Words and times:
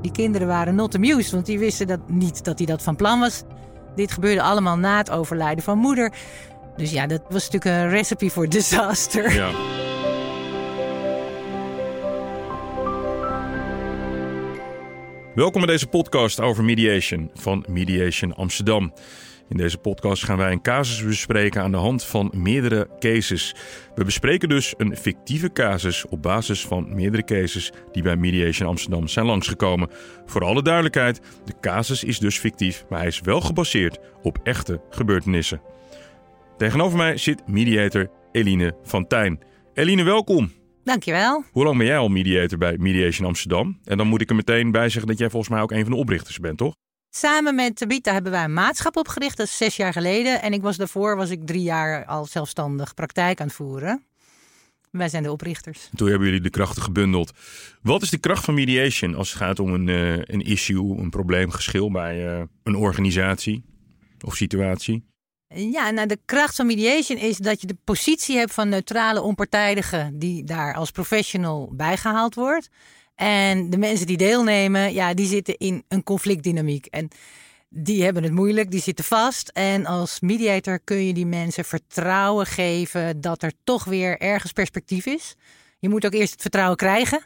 Die 0.00 0.12
kinderen 0.12 0.46
waren 0.46 0.74
not 0.74 0.94
amused, 0.94 1.32
want 1.32 1.46
die 1.46 1.58
wisten 1.58 1.86
dat 1.86 2.08
niet 2.08 2.44
dat 2.44 2.58
hij 2.58 2.66
dat 2.66 2.82
van 2.82 2.96
plan 2.96 3.20
was. 3.20 3.42
Dit 3.96 4.12
gebeurde 4.12 4.42
allemaal 4.42 4.76
na 4.76 4.96
het 4.96 5.10
overlijden 5.10 5.64
van 5.64 5.78
moeder. 5.78 6.12
Dus 6.76 6.90
ja, 6.90 7.06
dat 7.06 7.22
was 7.28 7.50
natuurlijk 7.50 7.82
een 7.82 7.90
recipe 7.90 8.30
voor 8.30 8.48
disaster. 8.48 9.34
Ja. 9.34 9.50
Welkom 15.34 15.60
bij 15.60 15.70
deze 15.70 15.86
podcast 15.86 16.40
over 16.40 16.64
mediation 16.64 17.30
van 17.34 17.64
Mediation 17.68 18.34
Amsterdam. 18.34 18.92
In 19.48 19.56
deze 19.56 19.78
podcast 19.78 20.24
gaan 20.24 20.36
wij 20.36 20.52
een 20.52 20.62
casus 20.62 21.04
bespreken 21.04 21.62
aan 21.62 21.70
de 21.70 21.76
hand 21.76 22.04
van 22.04 22.32
meerdere 22.36 22.88
cases. 22.98 23.54
We 23.94 24.04
bespreken 24.04 24.48
dus 24.48 24.74
een 24.76 24.96
fictieve 24.96 25.52
casus 25.52 26.06
op 26.06 26.22
basis 26.22 26.66
van 26.66 26.94
meerdere 26.94 27.24
cases 27.24 27.72
die 27.92 28.02
bij 28.02 28.16
Mediation 28.16 28.68
Amsterdam 28.68 29.08
zijn 29.08 29.26
langsgekomen. 29.26 29.90
Voor 30.26 30.44
alle 30.44 30.62
duidelijkheid, 30.62 31.20
de 31.44 31.54
casus 31.60 32.04
is 32.04 32.18
dus 32.18 32.38
fictief, 32.38 32.84
maar 32.88 32.98
hij 32.98 33.08
is 33.08 33.20
wel 33.20 33.40
gebaseerd 33.40 33.98
op 34.22 34.38
echte 34.42 34.80
gebeurtenissen. 34.90 35.60
Tegenover 36.56 36.98
mij 36.98 37.16
zit 37.16 37.48
mediator 37.48 38.10
Eline 38.32 38.76
van 38.82 39.06
Tijn. 39.06 39.40
Eline, 39.74 40.02
welkom. 40.02 40.52
Dankjewel. 40.84 41.44
Hoe 41.52 41.64
lang 41.64 41.78
ben 41.78 41.86
jij 41.86 41.98
al 41.98 42.08
mediator 42.08 42.58
bij 42.58 42.76
Mediation 42.78 43.26
Amsterdam? 43.26 43.78
En 43.84 43.96
dan 43.96 44.06
moet 44.06 44.20
ik 44.20 44.30
er 44.30 44.36
meteen 44.36 44.70
bij 44.70 44.88
zeggen 44.88 45.06
dat 45.06 45.18
jij 45.18 45.30
volgens 45.30 45.52
mij 45.52 45.60
ook 45.60 45.72
een 45.72 45.82
van 45.82 45.92
de 45.92 45.98
oprichters 45.98 46.38
bent, 46.38 46.58
toch? 46.58 46.74
Samen 47.10 47.54
met 47.54 47.76
Tabita 47.76 48.12
hebben 48.12 48.32
wij 48.32 48.44
een 48.44 48.52
maatschap 48.52 48.96
opgericht. 48.96 49.36
Dat 49.36 49.46
is 49.46 49.56
zes 49.56 49.76
jaar 49.76 49.92
geleden. 49.92 50.42
En 50.42 50.52
ik 50.52 50.62
was 50.62 50.76
daarvoor 50.76 51.16
was 51.16 51.30
ik 51.30 51.46
drie 51.46 51.62
jaar 51.62 52.04
al 52.04 52.26
zelfstandig 52.26 52.94
praktijk 52.94 53.40
aan 53.40 53.46
het 53.46 53.56
voeren. 53.56 54.02
Wij 54.90 55.08
zijn 55.08 55.22
de 55.22 55.32
oprichters. 55.32 55.88
Toen 55.94 56.08
hebben 56.08 56.26
jullie 56.26 56.42
de 56.42 56.50
krachten 56.50 56.82
gebundeld. 56.82 57.32
Wat 57.82 58.02
is 58.02 58.10
de 58.10 58.18
kracht 58.18 58.44
van 58.44 58.54
mediation 58.54 59.14
als 59.14 59.28
het 59.28 59.38
gaat 59.38 59.60
om 59.60 59.74
een, 59.74 59.86
uh, 59.86 60.12
een 60.12 60.40
issue, 60.40 60.98
een 60.98 61.10
probleem, 61.10 61.50
geschil 61.50 61.90
bij 61.90 62.38
uh, 62.38 62.42
een 62.62 62.74
organisatie 62.74 63.64
of 64.24 64.36
situatie? 64.36 65.06
Ja, 65.54 65.90
nou 65.90 66.06
de 66.06 66.18
kracht 66.24 66.56
van 66.56 66.66
mediation 66.66 67.18
is 67.18 67.36
dat 67.36 67.60
je 67.60 67.66
de 67.66 67.76
positie 67.84 68.36
hebt 68.36 68.54
van 68.54 68.68
neutrale 68.68 69.22
onpartijdige 69.22 70.10
die 70.12 70.44
daar 70.44 70.74
als 70.74 70.90
professional 70.90 71.72
bijgehaald 71.72 72.34
wordt. 72.34 72.68
En 73.18 73.70
de 73.70 73.78
mensen 73.78 74.06
die 74.06 74.16
deelnemen, 74.16 74.92
ja, 74.92 75.14
die 75.14 75.26
zitten 75.26 75.56
in 75.56 75.84
een 75.88 76.02
conflictdynamiek. 76.02 76.86
En 76.86 77.08
die 77.68 78.04
hebben 78.04 78.22
het 78.22 78.32
moeilijk, 78.32 78.70
die 78.70 78.80
zitten 78.80 79.04
vast. 79.04 79.48
En 79.48 79.86
als 79.86 80.20
mediator 80.20 80.78
kun 80.78 81.06
je 81.06 81.12
die 81.12 81.26
mensen 81.26 81.64
vertrouwen 81.64 82.46
geven 82.46 83.20
dat 83.20 83.42
er 83.42 83.52
toch 83.64 83.84
weer 83.84 84.20
ergens 84.20 84.52
perspectief 84.52 85.06
is. 85.06 85.34
Je 85.78 85.88
moet 85.88 86.06
ook 86.06 86.12
eerst 86.12 86.32
het 86.32 86.40
vertrouwen 86.40 86.76
krijgen. 86.76 87.22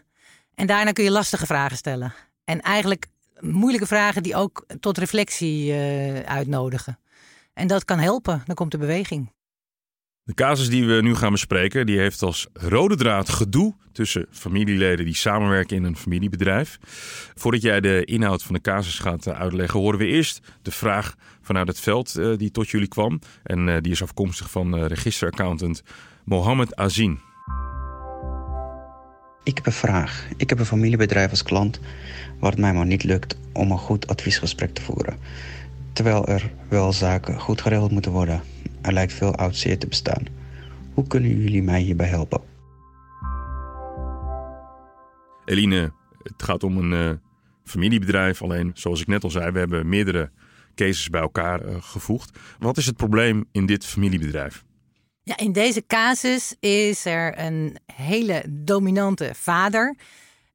En 0.55 0.67
daarna 0.67 0.93
kun 0.93 1.05
je 1.05 1.11
lastige 1.11 1.47
vragen 1.47 1.77
stellen. 1.77 2.15
En 2.45 2.61
eigenlijk 2.61 3.07
moeilijke 3.41 3.87
vragen 3.87 4.23
die 4.23 4.37
ook 4.37 4.67
tot 4.81 4.99
reflectie 4.99 5.73
uh, 5.73 6.21
uitnodigen. 6.21 6.99
En 7.55 7.67
dat 7.67 7.85
kan 7.85 7.99
helpen, 7.99 8.43
dan 8.47 8.55
komt 8.55 8.71
de 8.71 8.79
beweging. 8.79 9.33
De 10.25 10.35
casus 10.35 10.69
die 10.69 10.87
we 10.87 11.03
nu 11.03 11.15
gaan 11.15 11.33
bespreken, 11.33 11.87
die 11.87 11.99
heeft 11.99 12.23
als 12.23 12.47
rode 12.53 12.97
draad 12.97 13.29
gedoe 13.29 13.75
tussen 13.93 14.27
familieleden 14.31 15.05
die 15.05 15.15
samenwerken 15.15 15.77
in 15.77 15.85
een 15.85 15.97
familiebedrijf. 15.97 16.79
Voordat 17.35 17.63
jij 17.63 17.81
de 17.81 18.05
inhoud 18.05 18.43
van 18.43 18.55
de 18.55 18.61
casus 18.61 18.99
gaat 18.99 19.27
eh, 19.27 19.41
uitleggen, 19.41 19.81
horen 19.81 19.99
we 19.99 20.07
eerst 20.07 20.41
de 20.63 20.71
vraag 20.71 21.15
vanuit 21.41 21.69
het 21.69 21.81
veld 21.81 22.17
uh, 22.19 22.37
die 22.39 22.51
tot 22.51 22.69
jullie 22.69 22.89
kwam. 22.89 23.19
En 23.43 23.69
uh, 23.69 23.77
die 23.81 23.93
is 23.93 24.03
afkomstig 24.03 24.51
van 24.51 24.85
registeraccountant 24.85 25.83
Mohammed 26.25 26.77
Azin. 26.77 27.19
Ik 29.45 29.57
heb 29.57 29.67
een 29.67 29.73
vraag. 29.73 30.27
Ik 30.37 30.49
heb 30.49 30.59
een 30.59 30.67
familiebedrijf 30.67 31.31
als 31.31 31.43
klant 31.43 31.81
waar 32.39 32.51
het 32.51 32.61
mij 32.61 32.73
maar 32.73 32.87
niet 32.87 33.05
lukt 33.05 33.37
om 33.53 33.71
een 33.71 33.79
goed 33.79 34.07
adviesgesprek 34.07 34.75
te 34.75 34.83
voeren. 34.83 35.17
Terwijl 35.93 36.27
er 36.27 36.51
wel 36.69 36.93
zaken 36.93 37.41
goed 37.41 37.61
geregeld 37.61 37.91
moeten 37.91 38.13
worden. 38.13 38.43
Er 38.83 38.93
lijkt 38.93 39.13
veel 39.13 39.35
oud 39.35 39.57
zeer 39.57 39.79
te 39.79 39.87
bestaan. 39.87 40.27
Hoe 40.95 41.07
kunnen 41.07 41.43
jullie 41.43 41.63
mij 41.63 41.81
hierbij 41.81 42.07
helpen? 42.07 42.41
Eline, 45.45 45.93
het 46.23 46.43
gaat 46.43 46.63
om 46.63 46.77
een 46.77 46.93
uh, 46.93 47.11
familiebedrijf. 47.65 48.43
Alleen, 48.43 48.71
zoals 48.75 49.01
ik 49.01 49.07
net 49.07 49.25
al 49.25 49.31
zei, 49.31 49.51
we 49.51 49.59
hebben 49.59 49.89
meerdere 49.89 50.31
cases 50.75 51.11
bij 51.11 51.21
elkaar 51.21 51.67
uh, 51.67 51.77
gevoegd. 51.81 52.39
Wat 52.59 52.77
is 52.77 52.87
het 52.87 52.97
probleem 52.97 53.45
in 53.53 53.67
dit 53.67 53.87
familiebedrijf? 53.87 54.65
Ja, 55.23 55.37
in 55.37 55.53
deze 55.53 55.87
casus 55.87 56.57
is 56.61 57.05
er 57.05 57.39
een 57.39 57.77
hele 57.95 58.45
dominante 58.49 59.31
vader. 59.35 59.97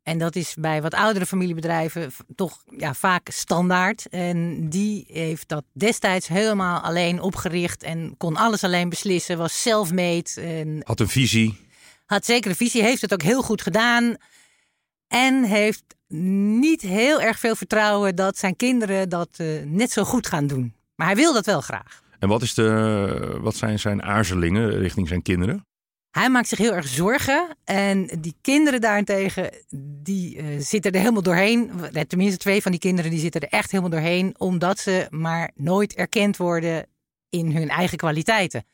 En 0.07 0.17
dat 0.17 0.35
is 0.35 0.55
bij 0.59 0.81
wat 0.81 0.93
oudere 0.93 1.25
familiebedrijven 1.25 2.11
toch 2.35 2.63
ja, 2.77 2.93
vaak 2.93 3.29
standaard. 3.29 4.07
En 4.09 4.69
die 4.69 5.05
heeft 5.07 5.47
dat 5.47 5.63
destijds 5.73 6.27
helemaal 6.27 6.79
alleen 6.79 7.21
opgericht 7.21 7.83
en 7.83 8.15
kon 8.17 8.35
alles 8.35 8.63
alleen 8.63 8.89
beslissen, 8.89 9.37
was 9.37 9.61
self-made. 9.61 10.29
En 10.35 10.81
had 10.83 10.99
een 10.99 11.07
visie. 11.07 11.59
Had 12.05 12.25
zeker 12.25 12.49
een 12.49 12.55
visie, 12.55 12.81
heeft 12.81 13.01
het 13.01 13.13
ook 13.13 13.21
heel 13.21 13.41
goed 13.41 13.61
gedaan. 13.61 14.15
En 15.07 15.43
heeft 15.43 15.83
niet 16.57 16.81
heel 16.81 17.21
erg 17.21 17.39
veel 17.39 17.55
vertrouwen 17.55 18.15
dat 18.15 18.37
zijn 18.37 18.55
kinderen 18.55 19.09
dat 19.09 19.29
uh, 19.37 19.63
net 19.63 19.91
zo 19.91 20.03
goed 20.03 20.27
gaan 20.27 20.47
doen. 20.47 20.73
Maar 20.95 21.07
hij 21.07 21.15
wil 21.15 21.33
dat 21.33 21.45
wel 21.45 21.61
graag. 21.61 22.01
En 22.19 22.27
wat, 22.27 22.41
is 22.41 22.53
de, 22.53 23.37
wat 23.41 23.55
zijn 23.55 23.79
zijn 23.79 24.03
aarzelingen 24.03 24.69
richting 24.69 25.07
zijn 25.07 25.21
kinderen? 25.21 25.65
Hij 26.17 26.29
maakt 26.29 26.47
zich 26.47 26.57
heel 26.57 26.75
erg 26.75 26.87
zorgen. 26.87 27.57
En 27.63 28.09
die 28.19 28.35
kinderen 28.41 28.81
daarentegen, 28.81 29.49
die 30.03 30.37
uh, 30.37 30.45
zitten 30.59 30.91
er 30.91 30.99
helemaal 30.99 31.21
doorheen. 31.21 31.71
Tenminste, 32.07 32.37
twee 32.37 32.61
van 32.61 32.71
die 32.71 32.79
kinderen 32.79 33.11
die 33.11 33.19
zitten 33.19 33.41
er 33.41 33.47
echt 33.49 33.71
helemaal 33.71 33.91
doorheen. 33.91 34.35
Omdat 34.37 34.79
ze 34.79 35.07
maar 35.09 35.51
nooit 35.55 35.93
erkend 35.93 36.37
worden 36.37 36.85
in 37.29 37.51
hun 37.51 37.69
eigen 37.69 37.97
kwaliteiten. 37.97 38.65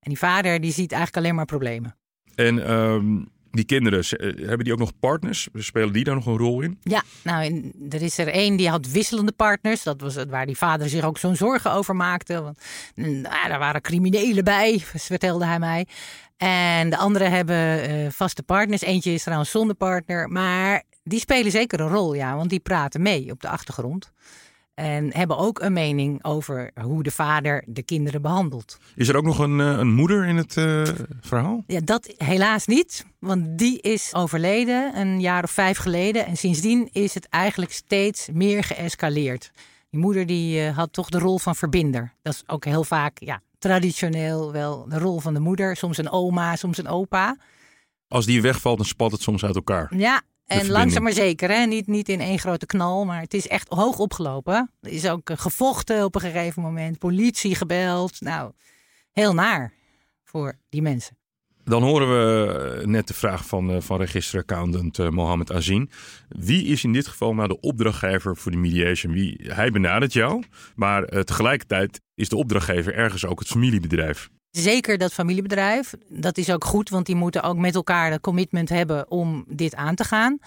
En 0.00 0.10
die 0.10 0.18
vader 0.18 0.60
die 0.60 0.72
ziet 0.72 0.92
eigenlijk 0.92 1.24
alleen 1.24 1.34
maar 1.36 1.44
problemen. 1.44 1.96
En 2.34 2.70
um, 2.72 3.28
die 3.54 3.64
kinderen, 3.64 4.04
hebben 4.46 4.64
die 4.64 4.72
ook 4.72 4.78
nog 4.78 4.98
partners? 4.98 5.48
Spelen 5.54 5.92
die 5.92 6.04
daar 6.04 6.14
nog 6.14 6.26
een 6.26 6.36
rol 6.36 6.60
in? 6.60 6.78
Ja, 6.82 7.02
nou, 7.22 7.72
er 7.90 8.02
is 8.02 8.18
er 8.18 8.28
één 8.28 8.56
die 8.56 8.68
had 8.68 8.90
wisselende 8.90 9.32
partners. 9.32 9.82
Dat 9.82 10.00
was 10.00 10.14
het 10.14 10.30
waar 10.30 10.46
die 10.46 10.56
vader 10.56 10.88
zich 10.88 11.04
ook 11.04 11.18
zo'n 11.18 11.36
zorgen 11.36 11.72
over 11.72 11.96
maakte. 11.96 12.42
Want 12.42 12.58
nou, 12.94 13.48
daar 13.48 13.58
waren 13.58 13.80
criminelen 13.80 14.44
bij, 14.44 14.78
vertelde 15.10 15.44
hij 15.44 15.58
mij. 15.58 15.86
En 16.36 16.90
de 16.90 16.96
anderen 16.96 17.30
hebben 17.30 17.90
uh, 17.90 18.10
vaste 18.10 18.42
partners. 18.42 18.82
Eentje 18.82 19.12
is 19.12 19.22
trouwens 19.22 19.50
zonder 19.50 19.76
partner. 19.76 20.28
Maar 20.28 20.82
die 21.02 21.18
spelen 21.18 21.50
zeker 21.50 21.80
een 21.80 21.88
rol, 21.88 22.14
ja. 22.14 22.36
Want 22.36 22.50
die 22.50 22.60
praten 22.60 23.02
mee 23.02 23.30
op 23.30 23.40
de 23.40 23.48
achtergrond. 23.48 24.12
En 24.74 25.14
hebben 25.16 25.38
ook 25.38 25.60
een 25.60 25.72
mening 25.72 26.24
over 26.24 26.70
hoe 26.82 27.02
de 27.02 27.10
vader 27.10 27.64
de 27.66 27.82
kinderen 27.82 28.22
behandelt. 28.22 28.78
Is 28.94 29.08
er 29.08 29.16
ook 29.16 29.24
nog 29.24 29.38
een, 29.38 29.58
een 29.58 29.94
moeder 29.94 30.26
in 30.26 30.36
het 30.36 30.56
uh, 30.56 30.82
verhaal? 31.20 31.64
Ja, 31.66 31.80
dat 31.80 32.14
helaas 32.16 32.66
niet. 32.66 33.06
Want 33.18 33.58
die 33.58 33.80
is 33.80 34.14
overleden 34.14 34.98
een 34.98 35.20
jaar 35.20 35.44
of 35.44 35.50
vijf 35.50 35.78
geleden. 35.78 36.26
En 36.26 36.36
sindsdien 36.36 36.88
is 36.92 37.14
het 37.14 37.28
eigenlijk 37.28 37.72
steeds 37.72 38.28
meer 38.32 38.64
geëscaleerd. 38.64 39.50
Die 39.90 40.00
moeder 40.00 40.26
die, 40.26 40.60
uh, 40.60 40.76
had 40.76 40.92
toch 40.92 41.08
de 41.08 41.18
rol 41.18 41.38
van 41.38 41.56
verbinder. 41.56 42.12
Dat 42.22 42.34
is 42.34 42.42
ook 42.46 42.64
heel 42.64 42.84
vaak 42.84 43.18
ja, 43.18 43.40
traditioneel 43.58 44.52
wel 44.52 44.88
de 44.88 44.98
rol 44.98 45.20
van 45.20 45.34
de 45.34 45.40
moeder. 45.40 45.76
Soms 45.76 45.98
een 45.98 46.10
oma, 46.10 46.56
soms 46.56 46.78
een 46.78 46.88
opa. 46.88 47.36
Als 48.08 48.26
die 48.26 48.42
wegvalt, 48.42 48.76
dan 48.76 48.86
spat 48.86 49.12
het 49.12 49.22
soms 49.22 49.44
uit 49.44 49.54
elkaar. 49.54 49.96
Ja, 49.96 50.22
en 50.46 50.70
langzaam 50.70 51.02
maar 51.02 51.12
zeker, 51.12 51.50
hè? 51.50 51.66
Niet, 51.66 51.86
niet 51.86 52.08
in 52.08 52.20
één 52.20 52.38
grote 52.38 52.66
knal, 52.66 53.04
maar 53.04 53.20
het 53.20 53.34
is 53.34 53.48
echt 53.48 53.68
hoog 53.68 53.98
opgelopen. 53.98 54.70
Er 54.80 54.90
is 54.90 55.08
ook 55.08 55.30
gevochten 55.34 56.04
op 56.04 56.14
een 56.14 56.20
gegeven 56.20 56.62
moment, 56.62 56.98
politie 56.98 57.54
gebeld. 57.54 58.20
Nou, 58.20 58.52
heel 59.12 59.34
naar 59.34 59.72
voor 60.24 60.58
die 60.68 60.82
mensen. 60.82 61.16
Dan 61.64 61.82
horen 61.82 62.08
we 62.08 62.86
net 62.86 63.08
de 63.08 63.14
vraag 63.14 63.46
van, 63.46 63.82
van 63.82 63.98
registeraccountant 63.98 65.10
Mohammed 65.10 65.52
Azin. 65.52 65.90
Wie 66.28 66.64
is 66.64 66.84
in 66.84 66.92
dit 66.92 67.06
geval 67.06 67.34
nou 67.34 67.48
de 67.48 67.60
opdrachtgever 67.60 68.36
voor 68.36 68.52
de 68.52 68.58
mediation? 68.58 69.12
Wie, 69.12 69.40
hij 69.46 69.70
benadert 69.70 70.12
jou, 70.12 70.42
maar 70.74 71.04
tegelijkertijd 71.04 72.00
is 72.14 72.28
de 72.28 72.36
opdrachtgever 72.36 72.94
ergens 72.94 73.26
ook 73.26 73.38
het 73.38 73.48
familiebedrijf. 73.48 74.28
Zeker 74.56 74.98
dat 74.98 75.12
familiebedrijf. 75.12 75.94
Dat 76.08 76.38
is 76.38 76.50
ook 76.50 76.64
goed, 76.64 76.88
want 76.88 77.06
die 77.06 77.14
moeten 77.14 77.42
ook 77.42 77.56
met 77.56 77.74
elkaar 77.74 78.10
de 78.10 78.20
commitment 78.20 78.68
hebben 78.68 79.10
om 79.10 79.44
dit 79.48 79.74
aan 79.74 79.94
te 79.94 80.04
gaan. 80.04 80.38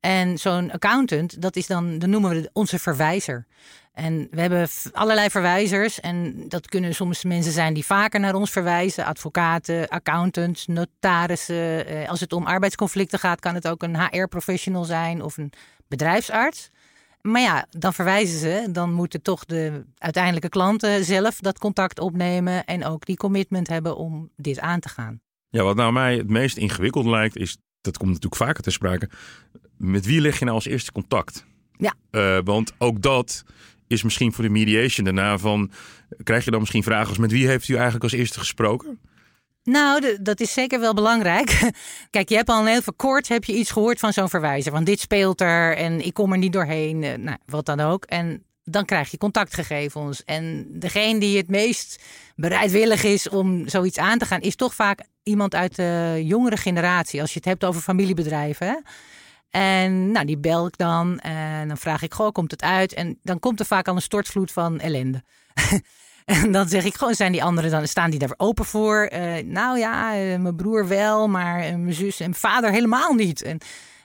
En 0.00 0.38
zo'n 0.38 0.72
accountant, 0.72 1.42
dat 1.42 1.56
is 1.56 1.66
dan, 1.66 1.98
dan 1.98 2.10
noemen 2.10 2.30
we 2.30 2.50
onze 2.52 2.78
verwijzer. 2.78 3.46
En 3.92 4.28
we 4.30 4.40
hebben 4.40 4.68
allerlei 4.92 5.30
verwijzers. 5.30 6.00
En 6.00 6.48
dat 6.48 6.68
kunnen 6.68 6.94
soms 6.94 7.24
mensen 7.24 7.52
zijn 7.52 7.74
die 7.74 7.84
vaker 7.84 8.20
naar 8.20 8.34
ons 8.34 8.50
verwijzen. 8.50 9.04
Advocaten, 9.04 9.88
accountants, 9.88 10.66
notarissen. 10.66 11.86
Eh, 11.86 12.08
als 12.08 12.20
het 12.20 12.32
om 12.32 12.46
arbeidsconflicten 12.46 13.18
gaat, 13.18 13.40
kan 13.40 13.54
het 13.54 13.68
ook 13.68 13.82
een 13.82 14.00
HR-professional 14.00 14.84
zijn 14.84 15.22
of 15.22 15.36
een 15.36 15.52
bedrijfsarts. 15.88 16.70
Maar 17.26 17.40
ja, 17.40 17.66
dan 17.70 17.94
verwijzen 17.94 18.38
ze. 18.38 18.68
Dan 18.70 18.92
moeten 18.92 19.22
toch 19.22 19.44
de 19.44 19.84
uiteindelijke 19.98 20.48
klanten 20.48 21.04
zelf 21.04 21.38
dat 21.38 21.58
contact 21.58 21.98
opnemen. 21.98 22.64
En 22.64 22.84
ook 22.84 23.06
die 23.06 23.16
commitment 23.16 23.68
hebben 23.68 23.96
om 23.96 24.30
dit 24.36 24.60
aan 24.60 24.80
te 24.80 24.88
gaan. 24.88 25.20
Ja, 25.48 25.62
wat 25.62 25.76
nou 25.76 25.92
mij 25.92 26.16
het 26.16 26.28
meest 26.28 26.56
ingewikkeld 26.56 27.06
lijkt, 27.06 27.36
is 27.36 27.56
dat 27.80 27.96
komt 27.96 28.10
natuurlijk 28.10 28.42
vaker 28.42 28.62
ter 28.62 28.72
sprake. 28.72 29.10
Met 29.76 30.06
wie 30.06 30.20
leg 30.20 30.38
je 30.38 30.44
nou 30.44 30.56
als 30.56 30.66
eerste 30.66 30.92
contact? 30.92 31.46
Ja. 31.76 31.94
Eh, 32.10 32.38
want 32.44 32.72
ook 32.78 33.02
dat 33.02 33.44
is 33.86 34.02
misschien 34.02 34.32
voor 34.32 34.44
de 34.44 34.50
mediation 34.50 35.04
daarna 35.04 35.38
van... 35.38 35.70
krijg 36.22 36.44
je 36.44 36.50
dan 36.50 36.60
misschien 36.60 36.82
vragen 36.82 37.08
als 37.08 37.18
met 37.18 37.30
wie 37.30 37.46
heeft 37.46 37.68
u 37.68 37.74
eigenlijk 37.74 38.04
als 38.04 38.12
eerste 38.12 38.38
gesproken? 38.38 38.98
Nou, 39.66 40.16
dat 40.22 40.40
is 40.40 40.52
zeker 40.52 40.80
wel 40.80 40.94
belangrijk. 40.94 41.70
Kijk, 42.10 42.28
je 42.28 42.36
hebt 42.36 42.48
al 42.48 42.60
een 42.60 42.66
heel 42.66 42.80
kort 42.96 43.28
heb 43.28 43.44
je 43.44 43.52
iets 43.54 43.70
gehoord 43.70 43.98
van 43.98 44.12
zo'n 44.12 44.28
verwijzer. 44.28 44.72
Want 44.72 44.86
dit 44.86 45.00
speelt 45.00 45.40
er 45.40 45.76
en 45.76 46.06
ik 46.06 46.14
kom 46.14 46.32
er 46.32 46.38
niet 46.38 46.52
doorheen. 46.52 47.02
eh, 47.02 47.14
Nou, 47.14 47.38
wat 47.46 47.66
dan 47.66 47.80
ook. 47.80 48.04
En 48.04 48.44
dan 48.64 48.84
krijg 48.84 49.10
je 49.10 49.18
contactgegevens. 49.18 50.24
En 50.24 50.66
degene 50.70 51.20
die 51.20 51.36
het 51.36 51.48
meest 51.48 52.02
bereidwillig 52.36 53.02
is 53.04 53.28
om 53.28 53.68
zoiets 53.68 53.98
aan 53.98 54.18
te 54.18 54.26
gaan, 54.26 54.40
is 54.40 54.56
toch 54.56 54.74
vaak 54.74 55.00
iemand 55.22 55.54
uit 55.54 55.76
de 55.76 56.22
jongere 56.24 56.56
generatie. 56.56 57.20
Als 57.20 57.30
je 57.32 57.38
het 57.38 57.48
hebt 57.48 57.64
over 57.64 57.80
familiebedrijven. 57.80 58.82
En 59.50 60.10
nou, 60.10 60.26
die 60.26 60.38
bel 60.38 60.66
ik 60.66 60.76
dan 60.76 61.18
en 61.18 61.68
dan 61.68 61.76
vraag 61.78 62.02
ik, 62.02 62.14
goh, 62.14 62.32
komt 62.32 62.50
het 62.50 62.62
uit? 62.62 62.94
En 62.94 63.18
dan 63.22 63.38
komt 63.40 63.60
er 63.60 63.66
vaak 63.66 63.88
al 63.88 63.94
een 63.94 64.02
stortvloed 64.02 64.52
van 64.52 64.80
ellende. 64.80 65.22
En 66.42 66.52
dan 66.52 66.68
zeg 66.68 66.84
ik 66.84 66.94
gewoon, 66.94 67.14
zijn 67.14 67.32
die 67.32 67.44
anderen 67.44 67.70
dan, 67.70 67.88
staan 67.88 68.10
die 68.10 68.18
daar 68.18 68.34
open 68.36 68.64
voor? 68.64 69.02
Eh, 69.02 69.44
nou 69.44 69.78
ja, 69.78 70.14
eh, 70.14 70.38
mijn 70.38 70.56
broer 70.56 70.88
wel, 70.88 71.28
maar 71.28 71.60
eh, 71.60 71.74
mijn 71.74 71.94
zus 71.94 72.20
en 72.20 72.30
mijn 72.30 72.40
vader 72.40 72.70
helemaal 72.70 73.12
niet. 73.12 73.42
En 73.42 73.58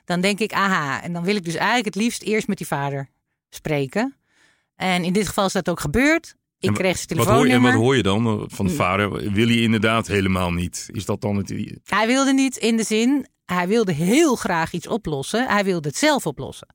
dan 0.06 0.21
denk 0.21 0.39
ik, 0.39 0.53
aha. 0.53 1.03
En 1.03 1.13
dan 1.13 1.23
wil 1.23 1.35
ik 1.35 1.44
dus 1.44 1.56
eigenlijk 1.56 1.85
het 1.85 1.95
liefst 1.95 2.21
eerst 2.21 2.47
met 2.47 2.57
die 2.57 2.68
vader 2.68 3.07
spreken. 3.50 4.15
En 4.75 5.03
in 5.03 5.13
dit 5.13 5.27
geval 5.27 5.45
is 5.45 5.53
dat 5.53 5.69
ook 5.69 5.79
gebeurd. 5.79 6.35
Ik 6.59 6.69
En 6.69 6.75
kreeg 6.75 6.97
zijn 6.97 7.18
Wat 7.18 7.27
hoor, 7.27 7.35
en 7.35 7.41
telefoonnummer. 7.41 7.71
wat 7.71 7.81
hoor 7.81 7.95
je 7.95 8.03
dan 8.03 8.45
van 8.47 8.68
de 8.68 8.73
vader? 8.73 9.31
Wil 9.31 9.47
hij 9.47 9.62
inderdaad 9.62 10.07
helemaal 10.07 10.51
niet? 10.51 10.89
Is 10.91 11.06
dat 11.06 11.21
dan 11.21 11.38
het... 11.38 11.53
Hij 11.83 12.07
wilde 12.07 12.33
niet 12.33 12.57
in 12.57 12.77
de 12.77 12.83
zin, 12.83 13.27
hij 13.45 13.68
wilde 13.68 13.91
heel 13.91 14.35
graag 14.35 14.71
iets 14.71 14.88
oplossen. 14.88 15.47
Hij 15.47 15.63
wilde 15.63 15.88
het 15.88 15.97
zelf 15.97 16.25
oplossen. 16.25 16.68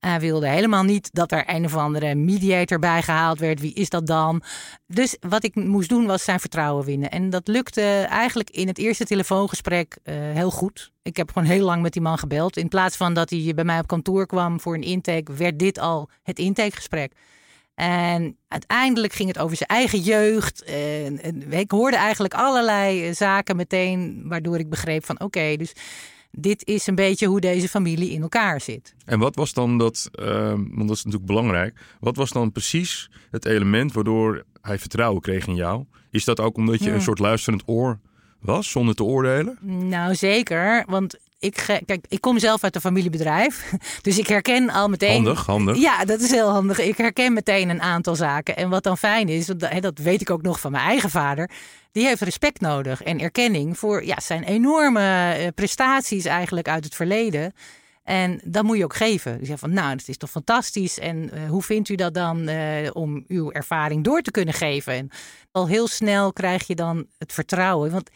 Hij 0.00 0.20
wilde 0.20 0.48
helemaal 0.48 0.82
niet 0.82 1.08
dat 1.12 1.32
er 1.32 1.44
een 1.46 1.64
of 1.64 1.76
andere 1.76 2.14
mediator 2.14 2.78
bij 2.78 3.02
gehaald 3.02 3.38
werd. 3.38 3.60
Wie 3.60 3.74
is 3.74 3.88
dat 3.88 4.06
dan? 4.06 4.42
Dus 4.86 5.16
wat 5.20 5.44
ik 5.44 5.54
moest 5.54 5.88
doen 5.88 6.06
was 6.06 6.24
zijn 6.24 6.40
vertrouwen 6.40 6.84
winnen. 6.84 7.10
En 7.10 7.30
dat 7.30 7.48
lukte 7.48 8.06
eigenlijk 8.10 8.50
in 8.50 8.66
het 8.66 8.78
eerste 8.78 9.04
telefoongesprek 9.04 9.98
eh, 10.02 10.14
heel 10.14 10.50
goed. 10.50 10.92
Ik 11.02 11.16
heb 11.16 11.32
gewoon 11.32 11.48
heel 11.48 11.64
lang 11.64 11.82
met 11.82 11.92
die 11.92 12.02
man 12.02 12.18
gebeld. 12.18 12.56
In 12.56 12.68
plaats 12.68 12.96
van 12.96 13.14
dat 13.14 13.30
hij 13.30 13.52
bij 13.54 13.64
mij 13.64 13.78
op 13.78 13.86
kantoor 13.86 14.26
kwam 14.26 14.60
voor 14.60 14.74
een 14.74 14.82
intake, 14.82 15.32
werd 15.32 15.58
dit 15.58 15.78
al 15.78 16.08
het 16.22 16.38
intakegesprek. 16.38 17.12
En 17.74 18.36
uiteindelijk 18.48 19.12
ging 19.12 19.28
het 19.28 19.38
over 19.38 19.56
zijn 19.56 19.68
eigen 19.68 20.00
jeugd. 20.00 20.62
En, 20.64 21.22
en 21.22 21.52
ik 21.52 21.70
hoorde 21.70 21.96
eigenlijk 21.96 22.34
allerlei 22.34 23.06
eh, 23.06 23.14
zaken 23.14 23.56
meteen, 23.56 24.22
waardoor 24.24 24.58
ik 24.58 24.68
begreep 24.68 25.04
van 25.04 25.20
oké, 25.20 25.56
dus 25.56 25.72
dit 26.30 26.66
is 26.66 26.86
een 26.86 26.94
beetje 26.94 27.26
hoe 27.26 27.40
deze 27.40 27.68
familie 27.68 28.10
in 28.10 28.22
elkaar 28.22 28.60
zit. 28.60 28.94
En 29.04 29.18
wat 29.18 29.34
was 29.36 29.52
dan 29.52 29.78
dat, 29.78 30.08
ehm, 30.12 30.56
want 30.56 30.88
dat 30.88 30.96
is 30.96 31.04
natuurlijk 31.04 31.30
belangrijk, 31.30 31.80
wat 32.00 32.16
was 32.16 32.30
dan 32.30 32.52
precies 32.52 33.10
het 33.30 33.44
element 33.44 33.92
waardoor 33.92 34.44
hij 34.60 34.78
vertrouwen 34.78 35.20
kreeg 35.22 35.46
in 35.46 35.54
jou? 35.54 35.84
Is 36.10 36.24
dat 36.24 36.40
ook 36.40 36.56
omdat 36.56 36.78
je 36.82 36.88
Ja. 36.88 36.94
een 36.94 37.02
soort 37.02 37.18
luisterend 37.18 37.62
oor 37.66 37.98
was, 38.40 38.70
zonder 38.70 38.94
te 38.94 39.04
oordelen? 39.04 39.58
Nou 39.88 40.14
zeker, 40.14 40.84
want 40.88 41.18
ik, 41.38 41.82
kijk, 41.86 42.04
ik 42.08 42.20
kom 42.20 42.38
zelf 42.38 42.64
uit 42.64 42.74
een 42.74 42.80
familiebedrijf, 42.80 43.72
dus 44.02 44.18
ik 44.18 44.26
herken 44.26 44.70
al 44.70 44.88
meteen. 44.88 45.24
Handig, 45.24 45.46
handig. 45.46 45.76
Ja, 45.76 46.04
dat 46.04 46.20
is 46.20 46.30
heel 46.30 46.48
handig. 46.50 46.78
Ik 46.78 46.96
herken 46.96 47.32
meteen 47.32 47.68
een 47.68 47.82
aantal 47.82 48.16
zaken. 48.16 48.56
En 48.56 48.68
wat 48.68 48.82
dan 48.82 48.98
fijn 48.98 49.28
is, 49.28 49.46
dat, 49.46 49.98
weet 49.98 50.20
ik 50.20 50.30
ook 50.30 50.42
nog 50.42 50.60
van 50.60 50.70
mijn 50.70 50.84
eigen 50.84 51.10
vader. 51.10 51.50
Die 51.92 52.06
heeft 52.06 52.22
respect 52.22 52.60
nodig 52.60 53.02
en 53.02 53.20
erkenning 53.20 53.78
voor 53.78 54.04
ja, 54.04 54.20
zijn 54.20 54.42
enorme 54.42 55.32
eh, 55.32 55.46
prestaties 55.54 56.24
eigenlijk 56.24 56.68
uit 56.68 56.84
het 56.84 56.94
verleden. 56.94 57.52
En 58.04 58.40
dat 58.44 58.64
moet 58.64 58.76
je 58.76 58.84
ook 58.84 58.96
geven. 58.96 59.38
Dus 59.38 59.48
ja, 59.48 59.56
van, 59.56 59.72
nou, 59.72 59.96
dat 59.96 60.08
is 60.08 60.16
toch 60.16 60.30
fantastisch. 60.30 60.98
En 60.98 61.30
eh, 61.30 61.48
hoe 61.48 61.62
vindt 61.62 61.88
u 61.88 61.94
dat 61.94 62.14
dan 62.14 62.48
eh, 62.48 62.90
om 62.92 63.24
uw 63.26 63.50
ervaring 63.50 64.04
door 64.04 64.22
te 64.22 64.30
kunnen 64.30 64.54
geven? 64.54 64.92
En 64.92 65.10
al 65.50 65.68
heel 65.68 65.88
snel 65.88 66.32
krijg 66.32 66.66
je 66.66 66.74
dan 66.74 67.06
het 67.18 67.32
vertrouwen. 67.32 67.90
Want 67.90 68.10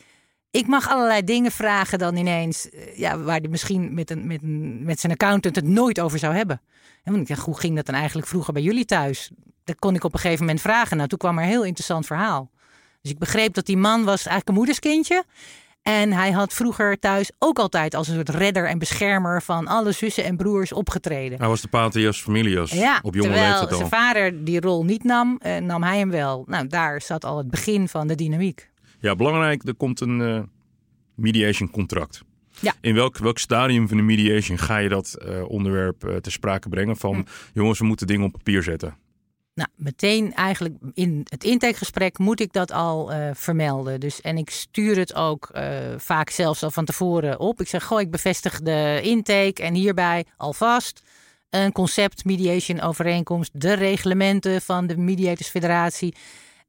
ik 0.53 0.67
mag 0.67 0.89
allerlei 0.89 1.25
dingen 1.25 1.51
vragen 1.51 1.99
dan 1.99 2.17
ineens, 2.17 2.71
eh, 2.71 2.99
ja, 2.99 3.19
waar 3.19 3.39
hij 3.39 3.49
misschien 3.49 3.95
met, 3.95 4.11
een, 4.11 4.27
met, 4.27 4.43
een, 4.43 4.85
met 4.85 5.01
zijn 5.01 5.13
accountant 5.13 5.57
het 5.57 5.65
nooit 5.65 6.01
over 6.01 6.19
zou 6.19 6.35
hebben. 6.35 6.61
En 7.03 7.13
want 7.13 7.23
ik 7.29 7.35
dacht, 7.37 7.47
hoe 7.47 7.59
ging 7.59 7.77
dat 7.77 7.87
dan 7.87 7.95
eigenlijk 7.95 8.27
vroeger 8.29 8.53
bij 8.53 8.63
jullie 8.63 8.85
thuis? 8.85 9.31
Dat 9.65 9.79
kon 9.79 9.95
ik 9.95 10.05
op 10.05 10.13
een 10.13 10.21
gegeven 10.21 10.45
moment 10.45 10.61
vragen. 10.61 10.97
Nou, 10.97 11.09
toen 11.09 11.19
kwam 11.19 11.39
er 11.39 11.43
een 11.45 11.51
heel 11.51 11.65
interessant 11.65 12.07
verhaal. 12.07 12.51
Dus 13.03 13.11
ik 13.11 13.19
begreep 13.19 13.55
dat 13.55 13.67
die 13.67 13.77
man 13.77 13.99
was 14.05 14.17
eigenlijk 14.19 14.49
een 14.49 14.55
moederskindje. 14.55 15.25
En 15.83 16.13
hij 16.13 16.31
had 16.31 16.53
vroeger 16.53 16.99
thuis 16.99 17.31
ook 17.39 17.59
altijd 17.59 17.95
als 17.95 18.09
een 18.09 18.15
soort 18.15 18.29
redder 18.29 18.67
en 18.69 18.79
beschermer 18.79 19.43
van 19.43 19.67
alle 19.67 19.93
zussen 19.93 20.25
en 20.25 20.37
broers 20.37 20.73
opgetreden. 20.73 21.39
Hij 21.39 21.49
was 21.49 21.61
de 21.61 21.69
patrias 21.69 22.23
familias 22.23 22.71
Ja, 22.71 22.99
op 23.03 23.15
jonge 23.15 23.27
terwijl 23.29 23.49
leeftijd 23.49 23.71
al. 23.71 23.77
zijn 23.77 23.89
vader 23.89 24.45
die 24.45 24.61
rol 24.61 24.85
niet 24.85 25.05
nam, 25.05 25.37
eh, 25.41 25.57
nam 25.57 25.83
hij 25.83 25.99
hem 25.99 26.11
wel. 26.11 26.45
Nou, 26.47 26.67
daar 26.67 27.01
zat 27.03 27.25
al 27.25 27.39
het 27.39 27.51
begin 27.51 27.89
van 27.89 28.07
de 28.07 28.15
dynamiek. 28.15 28.71
Ja, 29.03 29.17
belangrijk, 29.17 29.63
er 29.67 29.75
komt 29.75 30.01
een 30.01 30.21
eh, 30.21 30.43
mediation 31.15 31.71
contract. 31.71 32.23
Ja. 32.61 32.75
In 32.81 32.95
welk, 32.95 33.19
welk 33.19 33.39
stadium 33.39 33.89
van 33.89 33.97
de 33.97 34.03
mediation 34.03 34.59
ga 34.59 34.77
je 34.77 34.89
dat 34.89 35.15
eh, 35.15 35.49
onderwerp 35.49 36.05
eh, 36.05 36.17
ter 36.17 36.33
sprake 36.33 36.69
brengen 36.69 36.97
van... 36.97 37.15
Hm. 37.15 37.23
jongens, 37.55 37.79
we 37.79 37.85
moeten 37.85 38.07
dingen 38.07 38.27
op 38.27 38.33
papier 38.33 38.63
zetten. 38.63 38.97
Nou, 39.55 39.69
meteen 39.77 40.35
eigenlijk 40.35 40.75
in 40.95 41.21
het 41.29 41.45
intakegesprek 41.45 42.19
moet 42.19 42.41
ik 42.41 42.53
dat 42.53 42.73
al 42.73 43.13
vermelden. 43.33 44.01
Dus, 44.01 44.21
en 44.21 44.37
ik 44.37 44.51
stuur 44.51 44.97
het 44.97 45.15
ook 45.15 45.51
vaak 45.97 46.31
zelfs 46.31 46.63
al 46.63 46.71
van 46.71 46.85
tevoren 46.85 47.41
op. 47.41 47.61
Ik 47.61 47.69
zeg, 47.69 47.85
goh, 47.85 48.01
ik 48.01 48.11
bevestig 48.11 48.61
de 48.61 49.01
intake 49.03 49.63
en 49.63 49.75
hierbij 49.75 50.25
alvast 50.37 51.03
een 51.51 51.73
concept 51.73 52.25
mediation 52.25 52.81
overeenkomst, 52.81 53.61
de 53.61 53.73
reglementen 53.73 54.63
van 54.63 54.87
de 54.87 54.97
Mediators 54.97 55.49
Federatie. 55.49 56.15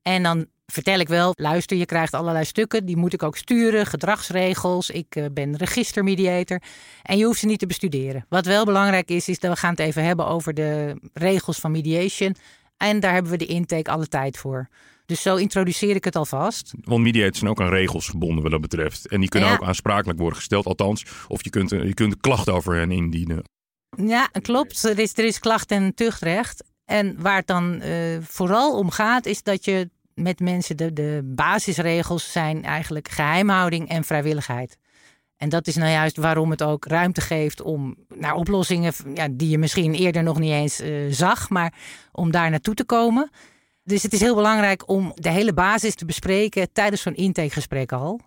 En 0.02 0.24
dan 0.24 0.48
vertel 0.72 1.00
ik 1.00 1.08
wel, 1.08 1.32
luister, 1.36 1.78
je 1.78 1.86
krijgt 1.86 2.14
allerlei 2.14 2.46
stukken, 2.46 2.86
die 2.86 2.98
moet 2.98 3.14
ik 3.14 3.24
ook 3.24 3.38
sturen, 3.38 3.86
gedragsregels. 3.86 4.90
Ik 4.90 5.16
eh, 5.16 5.26
ben 5.32 5.56
registermediator 5.56 6.62
en 7.04 7.18
je 7.18 7.26
hoeft 7.26 7.40
ze 7.40 7.46
niet 7.46 7.60
te 7.60 7.66
bestuderen. 7.68 8.26
Wat 8.30 8.46
wel 8.46 8.66
belangrijk 8.66 9.10
is, 9.10 9.28
is 9.30 9.40
dat 9.40 9.52
we 9.52 9.58
gaan 9.58 9.70
het 9.70 9.80
even 9.80 10.04
hebben 10.04 10.28
over 10.28 10.54
de 10.54 10.96
regels 11.14 11.60
van 11.60 11.72
mediation. 11.72 12.36
En 12.78 13.00
daar 13.00 13.14
hebben 13.14 13.32
we 13.32 13.38
de 13.38 13.46
intake 13.46 13.92
alle 13.92 14.08
tijd 14.08 14.38
voor. 14.38 14.68
Dus 15.06 15.22
zo 15.22 15.36
introduceer 15.36 15.96
ik 15.96 16.04
het 16.04 16.16
alvast. 16.16 16.74
Want 16.82 17.04
mediators 17.04 17.38
zijn 17.38 17.50
ook 17.50 17.62
aan 17.62 17.70
regels 17.70 18.08
gebonden 18.08 18.42
wat 18.44 18.52
dat 18.52 18.62
betreft. 18.62 19.08
En 19.08 19.20
die 19.20 19.30
kunnen 19.30 19.50
Ja. 19.50 19.56
ook 19.56 19.64
aansprakelijk 19.64 20.20
worden 20.20 20.38
gesteld. 20.38 20.66
Althans, 20.66 21.06
of 21.28 21.44
je 21.44 21.50
kunt, 21.50 21.70
je 21.70 21.94
kunt 21.94 22.14
een 22.14 22.20
klacht 22.20 22.50
over 22.50 22.76
hen 22.76 22.92
indienen. 22.92 23.44
Ja, 23.98 24.26
klopt. 24.26 24.84
Er 24.84 25.00
is, 25.00 25.18
er 25.18 25.26
is 25.26 25.40
klacht 25.40 25.72
en 25.72 25.94
tuchtrecht. 25.96 26.64
En 26.86 27.22
waar 27.22 27.36
het 27.36 27.48
dan 27.48 27.80
eh, 27.82 28.18
vooral 28.22 28.78
om 28.78 28.90
gaat, 28.92 29.26
is 29.26 29.44
dat 29.44 29.66
je 29.66 29.90
met 30.16 30.40
mensen 30.40 30.78
de, 30.78 30.94
de 30.94 31.22
basisregels 31.24 32.32
zijn 32.32 32.64
eigenlijk 32.64 33.08
geheimhouding 33.08 33.90
en 33.90 34.04
vrijwilligheid. 34.04 34.78
En 35.38 35.50
dat 35.50 35.68
is 35.68 35.76
nou 35.76 35.92
juist 35.92 36.18
waarom 36.18 36.50
het 36.50 36.64
ook 36.64 36.86
ruimte 36.86 37.22
geeft 37.22 37.62
om 37.62 37.96
naar 38.16 38.36
oplossingen 38.36 38.94
ja, 39.14 39.28
die 39.32 39.50
je 39.50 39.58
misschien 39.58 39.94
eerder 39.94 40.24
nog 40.24 40.40
niet 40.40 40.52
eens 40.52 40.80
eh, 40.80 40.92
zag, 41.10 41.50
maar 41.50 41.74
om 42.12 42.32
daar 42.32 42.50
naartoe 42.50 42.74
te 42.74 42.86
komen. 42.86 43.30
Dus 43.84 44.04
het 44.04 44.14
is 44.14 44.20
heel 44.20 44.36
belangrijk 44.36 44.90
om 44.90 45.12
de 45.16 45.30
hele 45.30 45.54
basis 45.54 45.96
te 45.96 46.06
bespreken 46.06 46.72
tijdens 46.74 47.02
zo'n 47.02 47.16
intakegesprek 47.16 47.92
al. 47.92 48.20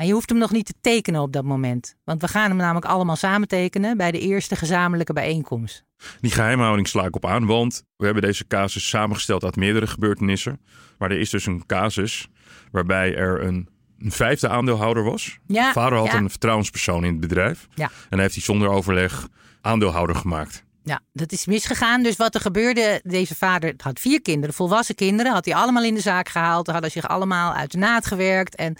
En 0.00 0.06
je 0.06 0.12
hoeft 0.12 0.28
hem 0.28 0.38
nog 0.38 0.50
niet 0.50 0.66
te 0.66 0.74
tekenen 0.80 1.20
op 1.20 1.32
dat 1.32 1.44
moment. 1.44 1.96
Want 2.04 2.20
we 2.20 2.28
gaan 2.28 2.48
hem 2.48 2.56
namelijk 2.56 2.86
allemaal 2.86 3.16
samen 3.16 3.48
tekenen 3.48 3.96
bij 3.96 4.10
de 4.10 4.18
eerste 4.18 4.56
gezamenlijke 4.56 5.12
bijeenkomst. 5.12 5.84
Die 6.20 6.30
geheimhouding 6.30 6.88
sla 6.88 7.04
ik 7.04 7.16
op 7.16 7.26
aan, 7.26 7.46
want 7.46 7.84
we 7.96 8.04
hebben 8.04 8.22
deze 8.22 8.46
casus 8.46 8.88
samengesteld 8.88 9.44
uit 9.44 9.56
meerdere 9.56 9.86
gebeurtenissen. 9.86 10.60
Maar 10.98 11.10
er 11.10 11.18
is 11.18 11.30
dus 11.30 11.46
een 11.46 11.66
casus 11.66 12.28
waarbij 12.72 13.14
er 13.14 13.42
een, 13.42 13.68
een 13.98 14.12
vijfde 14.12 14.48
aandeelhouder 14.48 15.04
was. 15.04 15.38
Ja, 15.46 15.72
Vader 15.72 15.98
had 15.98 16.06
ja. 16.06 16.16
een 16.16 16.30
vertrouwenspersoon 16.30 17.04
in 17.04 17.10
het 17.10 17.20
bedrijf. 17.20 17.68
Ja. 17.74 17.84
En 17.84 17.90
hij 18.08 18.20
heeft 18.20 18.34
hij 18.34 18.42
zonder 18.42 18.68
overleg 18.68 19.28
aandeelhouder 19.60 20.16
gemaakt. 20.16 20.64
Ja, 20.82 21.00
dat 21.12 21.32
is 21.32 21.46
misgegaan. 21.46 22.02
Dus 22.02 22.16
wat 22.16 22.34
er 22.34 22.40
gebeurde, 22.40 23.00
deze 23.04 23.34
vader 23.34 23.74
had 23.76 24.00
vier 24.00 24.22
kinderen, 24.22 24.54
volwassen 24.54 24.94
kinderen, 24.94 25.32
had 25.32 25.44
hij 25.44 25.54
allemaal 25.54 25.84
in 25.84 25.94
de 25.94 26.00
zaak 26.00 26.28
gehaald. 26.28 26.66
Hadden 26.66 26.90
zich 26.90 27.08
allemaal 27.08 27.52
uit 27.52 27.72
de 27.72 27.78
naad 27.78 28.06
gewerkt. 28.06 28.54
En 28.54 28.76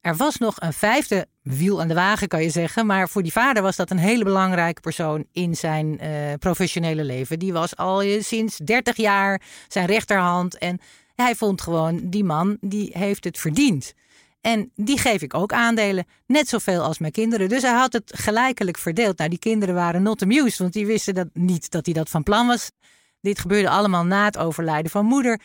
er 0.00 0.16
was 0.16 0.36
nog 0.36 0.56
een 0.58 0.72
vijfde 0.72 1.26
wiel 1.42 1.80
aan 1.80 1.88
de 1.88 1.94
wagen, 1.94 2.28
kan 2.28 2.42
je 2.42 2.50
zeggen. 2.50 2.86
Maar 2.86 3.08
voor 3.08 3.22
die 3.22 3.32
vader 3.32 3.62
was 3.62 3.76
dat 3.76 3.90
een 3.90 3.98
hele 3.98 4.24
belangrijke 4.24 4.80
persoon 4.80 5.24
in 5.32 5.56
zijn 5.56 5.98
eh, 5.98 6.10
professionele 6.38 7.04
leven. 7.04 7.38
Die 7.38 7.52
was 7.52 7.76
al 7.76 8.02
eh, 8.02 8.22
sinds 8.22 8.56
30 8.56 8.96
jaar 8.96 9.42
zijn 9.68 9.86
rechterhand. 9.86 10.58
En 10.58 10.80
hij 11.14 11.34
vond 11.34 11.60
gewoon, 11.60 12.00
die 12.10 12.24
man, 12.24 12.56
die 12.60 12.90
heeft 12.92 13.24
het 13.24 13.38
verdiend. 13.38 13.94
En 14.40 14.70
die 14.74 14.98
geef 14.98 15.22
ik 15.22 15.34
ook 15.34 15.52
aandelen, 15.52 16.06
net 16.26 16.48
zoveel 16.48 16.82
als 16.82 16.98
mijn 16.98 17.12
kinderen. 17.12 17.48
Dus 17.48 17.62
hij 17.62 17.72
had 17.72 17.92
het 17.92 18.12
gelijkelijk 18.16 18.78
verdeeld. 18.78 19.18
Nou, 19.18 19.30
die 19.30 19.38
kinderen 19.38 19.74
waren 19.74 20.02
not 20.02 20.22
amused, 20.22 20.58
want 20.58 20.72
die 20.72 20.86
wisten 20.86 21.14
dat 21.14 21.28
niet 21.32 21.70
dat 21.70 21.84
hij 21.84 21.94
dat 21.94 22.10
van 22.10 22.22
plan 22.22 22.46
was. 22.46 22.70
Dit 23.20 23.38
gebeurde 23.38 23.68
allemaal 23.68 24.04
na 24.04 24.24
het 24.24 24.38
overlijden 24.38 24.90
van 24.90 25.04
moeder. 25.04 25.40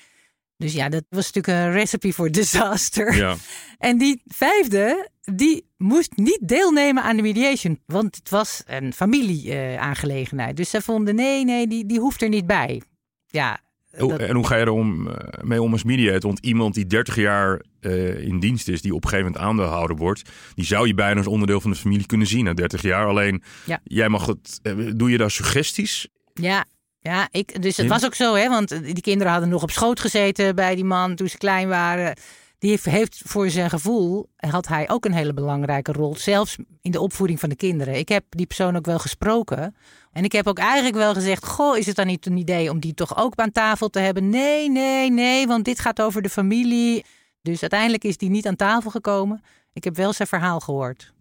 Dus 0.58 0.74
ja, 0.74 0.90
dat 0.90 1.04
was 1.10 1.32
natuurlijk 1.32 1.66
een 1.66 1.72
recipe 1.72 2.14
voor 2.14 2.32
disaster. 2.32 3.16
Ja. 3.16 3.36
En 3.78 3.98
die 3.98 4.22
vijfde, 4.26 5.10
die 5.36 5.66
moest 5.78 6.12
niet 6.16 6.40
deelnemen 6.42 7.04
aan 7.04 7.16
de 7.16 7.22
mediation, 7.22 7.80
want 7.86 8.16
het 8.16 8.30
was 8.30 8.64
een 8.66 8.94
familieaangelegenheid. 8.94 10.58
dus 10.58 10.70
ze 10.70 10.82
vonden, 10.82 11.16
nee, 11.16 11.46
nee, 11.46 11.68
die, 11.68 11.86
die 11.86 12.00
hoeft 12.00 12.22
er 12.22 12.30
niet 12.30 12.46
bij. 12.48 12.82
Ja. 13.28 13.60
Dat- 13.98 14.20
En 14.20 14.36
hoe 14.36 14.48
ga 14.48 14.56
je 14.56 14.62
er 14.66 14.70
om, 14.72 15.08
eh, 15.10 15.44
mee 15.44 15.62
om 15.62 15.72
als 15.72 15.84
mediator? 15.84 16.22
Want 16.30 16.40
iemand 16.46 16.74
die 16.74 16.86
30 16.86 17.16
jaar 17.16 17.62
eh, 17.80 18.20
in 18.20 18.40
dienst 18.40 18.68
is, 18.68 18.82
die 18.82 18.94
op 18.94 19.04
een 19.04 19.10
gegeven 19.10 19.32
moment 19.32 19.48
aandeelhouder 19.50 19.96
wordt, 19.98 20.22
die 20.56 20.66
zou 20.66 20.88
je 20.88 20.94
bijna 20.94 21.18
als 21.18 21.28
onderdeel 21.28 21.62
van 21.62 21.72
de 21.72 21.78
familie 21.78 22.06
kunnen 22.06 22.28
zien 22.28 22.44
na 22.44 22.54
30 22.54 22.82
jaar. 22.82 23.08
Alleen, 23.08 23.44
Ja. 23.66 23.80
jij 23.84 24.10
mag 24.10 24.26
het, 24.26 24.60
eh, 24.62 24.74
doe 24.96 25.12
je 25.12 25.18
daar 25.18 25.32
suggesties? 25.32 26.08
Ja, 26.34 26.66
ja 27.06 27.28
ik, 27.32 27.62
dus 27.62 27.78
het 27.78 27.88
was 27.88 28.06
ook 28.06 28.16
zo, 28.16 28.34
hè, 28.34 28.50
want 28.50 28.84
die 28.84 29.02
kinderen 29.02 29.32
hadden 29.32 29.50
nog 29.50 29.64
op 29.64 29.72
schoot 29.72 30.00
gezeten 30.00 30.56
bij 30.56 30.76
die 30.76 30.84
man 30.84 31.16
toen 31.16 31.30
ze 31.30 31.38
klein 31.38 31.68
waren. 31.68 32.18
Die 32.60 32.70
heeft, 32.70 32.86
heeft 32.86 33.22
voor 33.26 33.50
zijn 33.50 33.70
gevoel, 33.70 34.30
had 34.36 34.68
hij 34.68 34.90
ook 34.90 35.06
een 35.06 35.14
hele 35.14 35.34
belangrijke 35.34 35.92
rol, 35.92 36.16
zelfs 36.16 36.58
in 36.82 36.92
de 36.92 37.00
opvoeding 37.00 37.40
van 37.40 37.50
de 37.50 37.56
kinderen. 37.56 37.96
Ik 37.96 38.10
heb 38.10 38.24
die 38.30 38.46
persoon 38.46 38.76
ook 38.76 38.86
wel 38.86 39.00
gesproken. 39.00 39.76
En 40.12 40.24
ik 40.24 40.32
heb 40.32 40.48
ook 40.48 40.58
eigenlijk 40.58 40.96
wel 40.96 41.14
gezegd, 41.14 41.46
goh, 41.46 41.78
is 41.78 41.86
het 41.86 41.96
dan 41.96 42.08
niet 42.08 42.26
een 42.26 42.38
idee 42.38 42.70
om 42.70 42.80
die 42.80 42.94
toch 42.94 43.18
ook 43.18 43.36
aan 43.36 43.52
tafel 43.52 43.90
te 43.90 44.00
hebben? 44.00 44.30
Nee, 44.30 44.70
nee, 44.70 45.12
nee, 45.12 45.48
want 45.48 45.66
dit 45.66 45.80
gaat 45.80 46.02
over 46.02 46.22
de 46.22 46.30
familie. 46.30 47.06
Dus 47.42 47.62
uiteindelijk 47.62 48.04
is 48.04 48.18
die 48.18 48.30
niet 48.30 48.48
aan 48.48 48.56
tafel 48.56 48.92
gekomen. 48.92 49.44
Ik 49.74 49.84
heb 49.84 49.96
wel 49.96 50.14
zijn 50.14 50.28
verhaal 50.28 50.60
gehoord. 50.60 51.14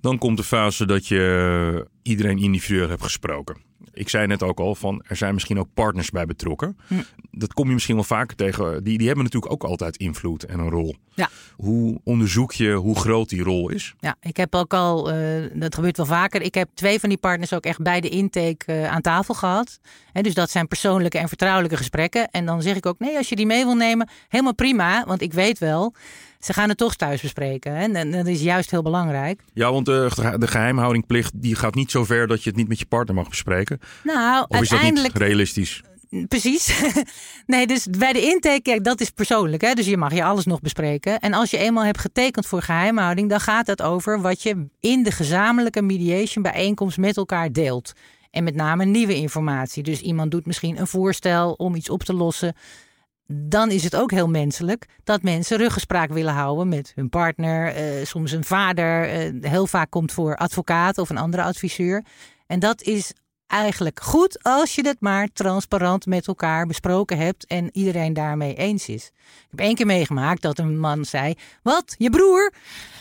Dan 0.00 0.18
komt 0.18 0.36
de 0.36 0.44
fase 0.44 0.86
dat 0.86 1.06
je 1.06 1.88
iedereen 2.02 2.38
individueel 2.38 2.88
hebt 2.88 3.02
gesproken. 3.02 3.62
Ik 3.92 4.08
zei 4.08 4.26
net 4.26 4.42
ook 4.42 4.60
al 4.60 4.74
van, 4.74 5.04
er 5.06 5.16
zijn 5.16 5.34
misschien 5.34 5.58
ook 5.58 5.68
partners 5.74 6.10
bij 6.10 6.26
betrokken. 6.26 6.76
Hm. 6.86 6.94
Dat 7.30 7.52
kom 7.52 7.66
je 7.68 7.74
misschien 7.74 7.94
wel 7.94 8.04
vaker 8.04 8.36
tegen. 8.36 8.84
Die, 8.84 8.98
die 8.98 9.06
hebben 9.06 9.24
natuurlijk 9.24 9.52
ook 9.52 9.64
altijd 9.64 9.96
invloed 9.96 10.44
en 10.44 10.58
een 10.58 10.70
rol. 10.70 10.96
Ja. 11.14 11.28
Hoe 11.56 12.00
onderzoek 12.04 12.52
je 12.52 12.72
hoe 12.72 12.98
groot 12.98 13.28
die 13.28 13.42
rol 13.42 13.70
is? 13.70 13.94
Ja, 14.00 14.16
ik 14.20 14.36
heb 14.36 14.54
ook 14.54 14.74
al, 14.74 15.10
eh, 15.10 15.50
dat 15.52 15.74
gebeurt 15.74 15.96
wel 15.96 16.06
vaker. 16.06 16.42
Ik 16.42 16.54
heb 16.54 16.68
twee 16.74 17.00
van 17.00 17.08
die 17.08 17.18
partners 17.18 17.52
ook 17.52 17.64
echt 17.64 17.82
bij 17.82 18.00
de 18.00 18.08
intake 18.08 18.64
eh, 18.64 18.90
aan 18.90 19.00
tafel 19.00 19.34
gehad. 19.34 19.78
Hè, 20.12 20.22
dus 20.22 20.34
dat 20.34 20.50
zijn 20.50 20.68
persoonlijke 20.68 21.18
en 21.18 21.28
vertrouwelijke 21.28 21.76
gesprekken. 21.76 22.30
En 22.30 22.46
dan 22.46 22.62
zeg 22.62 22.76
ik 22.76 22.86
ook, 22.86 22.98
nee, 22.98 23.16
als 23.16 23.28
je 23.28 23.36
die 23.36 23.46
mee 23.46 23.64
wil 23.64 23.76
nemen, 23.76 24.08
helemaal 24.28 24.54
prima. 24.54 25.04
Want 25.06 25.22
ik 25.22 25.32
weet 25.32 25.58
wel, 25.58 25.94
ze 26.44 26.52
gaan 26.52 26.68
het 26.68 26.78
toch 26.78 26.94
thuis 26.94 27.20
bespreken. 27.20 27.72
Hè? 27.72 27.82
En, 27.82 27.96
en 27.96 28.10
dat 28.10 28.26
is 28.26 28.40
juist 28.40 28.70
heel 28.70 28.82
belangrijk. 28.82 29.40
Ja, 29.52 29.72
want 29.72 29.86
de, 29.86 30.10
de 30.38 30.46
geheimhoudingplicht 30.46 31.32
die 31.34 31.54
gaat 31.54 31.74
niet 31.74 31.90
zo 31.90 32.04
ver 32.04 32.26
dat 32.26 32.42
je 32.42 32.48
het 32.48 32.58
niet 32.58 32.68
met 32.68 32.78
je 32.78 32.86
partner 32.86 33.14
mag 33.14 33.28
bespreken. 33.28 33.80
Nou, 34.02 34.44
Of 34.48 34.60
is 34.60 34.68
dat 34.68 34.70
uiteindelijk... 34.70 35.14
niet 35.14 35.22
realistisch? 35.22 35.82
Precies. 36.28 36.82
nee, 37.46 37.66
dus 37.66 37.86
bij 37.86 38.12
de 38.12 38.22
intake, 38.22 38.62
kijk, 38.62 38.84
dat 38.84 39.00
is 39.00 39.10
persoonlijk. 39.10 39.62
Hè? 39.62 39.74
Dus 39.74 39.86
je 39.86 39.96
mag 39.96 40.14
je 40.14 40.24
alles 40.24 40.44
nog 40.44 40.60
bespreken. 40.60 41.18
En 41.18 41.34
als 41.34 41.50
je 41.50 41.58
eenmaal 41.58 41.84
hebt 41.84 41.98
getekend 41.98 42.46
voor 42.46 42.62
geheimhouding, 42.62 43.28
dan 43.28 43.40
gaat 43.40 43.66
het 43.66 43.82
over 43.82 44.20
wat 44.20 44.42
je 44.42 44.66
in 44.80 45.02
de 45.02 45.10
gezamenlijke 45.10 45.82
mediation 45.82 46.42
bijeenkomst 46.42 46.98
met 46.98 47.16
elkaar 47.16 47.52
deelt. 47.52 47.92
En 48.30 48.44
met 48.44 48.54
name 48.54 48.84
nieuwe 48.84 49.14
informatie. 49.14 49.82
Dus 49.82 50.00
iemand 50.00 50.30
doet 50.30 50.46
misschien 50.46 50.78
een 50.78 50.86
voorstel 50.86 51.52
om 51.52 51.74
iets 51.74 51.90
op 51.90 52.02
te 52.02 52.14
lossen. 52.14 52.54
Dan 53.26 53.70
is 53.70 53.84
het 53.84 53.96
ook 53.96 54.10
heel 54.10 54.28
menselijk 54.28 54.86
dat 55.04 55.22
mensen 55.22 55.56
ruggespraak 55.58 56.12
willen 56.12 56.34
houden 56.34 56.68
met 56.68 56.92
hun 56.94 57.08
partner, 57.08 57.74
eh, 57.74 58.04
soms 58.04 58.32
een 58.32 58.44
vader. 58.44 59.08
eh, 59.08 59.50
heel 59.50 59.66
vaak 59.66 59.90
komt 59.90 60.12
voor 60.12 60.36
advocaat 60.36 60.98
of 60.98 61.10
een 61.10 61.18
andere 61.18 61.42
adviseur. 61.42 62.04
En 62.46 62.58
dat 62.58 62.82
is 62.82 63.12
eigenlijk 63.46 64.02
goed 64.02 64.42
als 64.42 64.74
je 64.74 64.86
het 64.86 65.00
maar 65.00 65.28
transparant 65.32 66.06
met 66.06 66.26
elkaar 66.26 66.66
besproken 66.66 67.18
hebt 67.18 67.46
en 67.46 67.68
iedereen 67.72 68.12
daarmee 68.12 68.54
eens 68.54 68.88
is. 68.88 69.10
Ik 69.14 69.46
heb 69.50 69.60
één 69.60 69.74
keer 69.74 69.86
meegemaakt 69.86 70.42
dat 70.42 70.58
een 70.58 70.78
man 70.78 71.04
zei: 71.04 71.34
Wat, 71.62 71.94
je 71.98 72.10
broer? 72.10 72.52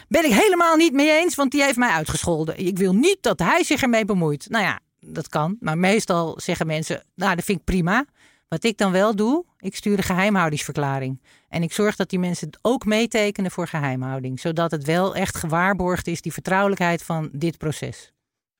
Ben 0.07 0.25
ik 0.25 0.33
helemaal 0.33 0.75
niet 0.75 0.93
mee 0.93 1.11
eens, 1.11 1.35
want 1.35 1.51
die 1.51 1.63
heeft 1.63 1.77
mij 1.77 1.89
uitgescholden. 1.89 2.65
Ik 2.65 2.77
wil 2.77 2.93
niet 2.93 3.17
dat 3.21 3.39
hij 3.39 3.63
zich 3.63 3.81
ermee 3.81 4.05
bemoeit. 4.05 4.49
Nou 4.49 4.63
ja, 4.63 4.79
dat 4.99 5.29
kan. 5.29 5.57
Maar 5.59 5.77
meestal 5.77 6.39
zeggen 6.41 6.67
mensen: 6.67 7.03
Nou, 7.15 7.35
dat 7.35 7.45
vind 7.45 7.59
ik 7.59 7.65
prima. 7.65 8.05
Wat 8.53 8.63
ik 8.63 8.77
dan 8.77 8.91
wel 8.91 9.15
doe, 9.15 9.45
ik 9.59 9.75
stuur 9.75 9.97
een 9.97 10.03
geheimhoudingsverklaring. 10.03 11.21
En 11.49 11.63
ik 11.63 11.71
zorg 11.71 11.95
dat 11.95 12.09
die 12.09 12.19
mensen 12.19 12.47
het 12.47 12.59
ook 12.61 12.85
meetekenen 12.85 13.51
voor 13.51 13.67
geheimhouding. 13.67 14.39
Zodat 14.39 14.71
het 14.71 14.83
wel 14.83 15.15
echt 15.15 15.37
gewaarborgd 15.37 16.07
is, 16.07 16.21
die 16.21 16.33
vertrouwelijkheid 16.33 17.03
van 17.03 17.29
dit 17.31 17.57
proces. 17.57 18.13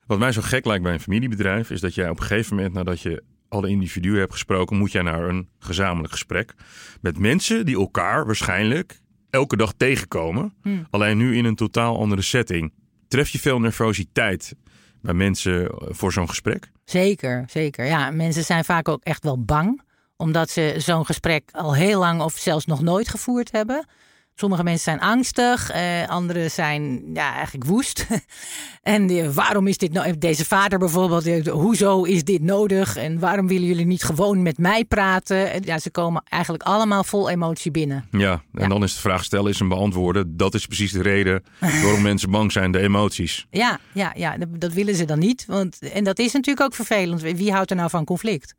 Wat 0.06 0.20
mij 0.20 0.32
zo 0.32 0.42
gek 0.42 0.66
lijkt 0.66 0.84
bij 0.84 0.94
een 0.94 1.00
familiebedrijf 1.00 1.70
is 1.70 1.82
dat 1.82 1.94
jij 1.96 2.10
op 2.10 2.20
een 2.20 2.26
gegeven 2.26 2.56
moment, 2.56 2.74
nadat 2.74 3.02
je 3.02 3.24
alle 3.48 3.70
individuen 3.70 4.20
hebt 4.20 4.32
gesproken, 4.32 4.78
moet 4.78 4.92
jij 4.92 5.02
naar 5.02 5.30
een 5.30 5.50
gezamenlijk 5.60 6.12
gesprek 6.12 6.54
met 7.02 7.18
mensen 7.18 7.66
die 7.66 7.76
elkaar 7.76 8.26
waarschijnlijk 8.26 9.00
elke 9.30 9.58
dag 9.58 9.74
tegenkomen. 9.78 10.54
Hmm. 10.62 10.88
Alleen 10.90 11.18
nu 11.18 11.38
in 11.38 11.46
een 11.46 11.56
totaal 11.56 12.00
andere 12.00 12.22
setting. 12.22 12.74
Tref 13.08 13.30
je 13.30 13.40
veel 13.40 13.60
nervositeit 13.60 14.56
bij 15.04 15.14
mensen 15.14 15.70
voor 15.78 16.12
zo'n 16.12 16.30
gesprek? 16.30 16.72
Zeker, 16.86 17.44
zeker. 17.48 17.86
Ja, 17.86 18.12
mensen 18.12 18.44
zijn 18.44 18.66
vaak 18.66 18.88
ook 18.88 19.04
echt 19.04 19.24
wel 19.24 19.44
bang, 19.44 19.82
omdat 20.18 20.50
ze 20.50 20.76
zo'n 20.78 21.06
gesprek 21.06 21.50
al 21.52 21.76
heel 21.76 22.00
lang 22.00 22.22
of 22.22 22.34
zelfs 22.34 22.66
nog 22.66 22.82
nooit 22.82 23.10
gevoerd 23.10 23.52
hebben. 23.52 23.86
Sommige 24.36 24.64
mensen 24.64 24.84
zijn 24.84 25.00
angstig, 25.00 25.70
eh, 25.70 26.08
anderen 26.08 26.52
zijn 26.52 27.02
ja, 27.14 27.34
eigenlijk 27.34 27.66
woest. 27.66 28.08
en 28.82 29.08
die, 29.08 29.30
waarom 29.30 29.68
is 29.68 29.78
dit 29.78 29.94
nou? 29.94 30.18
Deze 30.18 30.46
vader 30.46 30.80
bijvoorbeeld, 30.80 31.24
die, 31.24 31.50
hoezo 31.50 32.04
is 32.04 32.24
dit 32.24 32.42
nodig? 32.42 32.96
En 32.96 33.20
waarom 33.20 33.48
willen 33.48 33.68
jullie 33.68 33.86
niet 33.86 34.04
gewoon 34.04 34.42
met 34.42 34.58
mij 34.58 34.86
praten? 34.86 35.52
En 35.52 35.62
Ja, 35.66 35.80
ze 35.80 35.92
komen 35.92 36.24
eigenlijk 36.30 36.64
allemaal 36.64 37.04
vol 37.04 37.30
emotie 37.30 37.72
binnen. 37.72 38.08
Ja, 38.12 38.32
en 38.54 38.62
Ja. 38.62 38.68
dan 38.68 38.84
is 38.84 38.94
de 38.94 39.00
vraag 39.00 39.24
stellen, 39.24 39.52
is 39.52 39.60
hem 39.60 39.70
beantwoorden. 39.70 40.38
Dat 40.38 40.54
is 40.54 40.66
precies 40.66 40.92
de 40.92 41.02
reden 41.02 41.44
waarom 41.60 42.02
mensen 42.12 42.32
bang 42.32 42.52
zijn, 42.52 42.72
de 42.72 42.80
emoties. 42.80 43.46
Ja, 43.50 43.80
ja, 43.94 44.12
ja 44.16 44.38
dat, 44.38 44.48
dat 44.52 44.74
willen 44.74 44.96
ze 44.96 45.06
dan 45.06 45.20
niet. 45.20 45.46
Want, 45.46 45.80
en 45.80 46.04
dat 46.04 46.20
is 46.20 46.34
natuurlijk 46.34 46.66
ook 46.66 46.76
vervelend. 46.76 47.22
Wie 47.22 47.52
houdt 47.52 47.70
er 47.70 47.76
nou 47.76 47.90
van 47.90 48.06
conflict? 48.06 48.56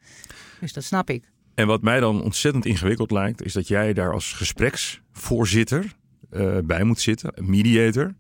Dus 0.61 0.73
dat 0.73 0.85
snap 0.85 1.11
ik. 1.11 1.25
En 1.55 1.67
wat 1.67 1.83
mij 1.83 2.01
dan 2.01 2.23
ontzettend 2.23 2.67
ingewikkeld 2.67 3.11
lijkt, 3.11 3.45
is 3.45 3.53
dat 3.53 3.69
jij 3.69 3.93
daar 3.93 4.13
als 4.13 4.33
gespreksvoorzitter 4.33 5.93
eh, 6.31 6.59
bij 6.65 6.85
moet 6.85 7.01
zitten, 7.01 7.33
mediator. 7.41 8.15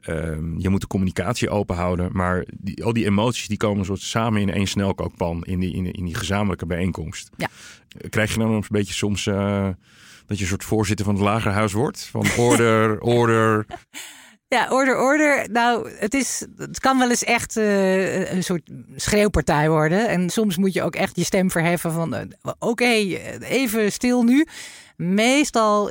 Ehm, 0.00 0.58
je 0.58 0.68
moet 0.68 0.80
de 0.80 0.86
communicatie 0.86 1.50
open 1.50 1.76
houden, 1.76 2.10
maar 2.12 2.44
die, 2.52 2.84
al 2.84 2.92
die 2.92 3.04
emoties 3.04 3.48
die 3.48 3.56
komen 3.56 3.84
soort 3.84 4.00
samen 4.00 4.40
in 4.40 4.50
één 4.50 4.66
snelkookpan 4.66 5.42
in 5.44 5.60
die, 5.60 5.74
in, 5.74 5.92
in 5.92 6.04
die 6.04 6.14
gezamenlijke 6.14 6.66
bijeenkomst. 6.66 7.30
Ja. 7.36 7.48
Krijg 8.08 8.32
je 8.32 8.38
dan 8.38 8.50
een 8.50 8.64
beetje 8.68 8.94
soms 8.94 9.26
eh, 9.26 9.68
dat 10.26 10.36
je 10.36 10.42
een 10.42 10.50
soort 10.50 10.64
voorzitter 10.64 11.04
van 11.04 11.14
het 11.14 11.24
lagerhuis 11.24 11.72
wordt? 11.72 12.06
Van 12.06 12.26
order, 12.38 13.00
order. 13.18 13.66
Ja, 14.54 14.68
order, 14.70 14.98
order. 14.98 15.50
Nou, 15.50 15.90
het, 15.98 16.14
is, 16.14 16.46
het 16.56 16.80
kan 16.80 16.98
wel 16.98 17.10
eens 17.10 17.24
echt 17.24 17.56
eh, 17.56 18.32
een 18.32 18.44
soort 18.44 18.70
schreeuwpartij 18.96 19.68
worden. 19.70 20.08
En 20.08 20.30
soms 20.30 20.56
moet 20.56 20.72
je 20.72 20.82
ook 20.82 20.94
echt 20.94 21.16
je 21.16 21.24
stem 21.24 21.50
verheffen 21.50 21.92
van... 21.92 22.14
eh, 22.14 22.52
oké, 22.58 22.84
eh, 22.84 23.50
even 23.50 23.92
stil 23.92 24.22
nu. 24.22 24.46
Meestal 24.96 25.86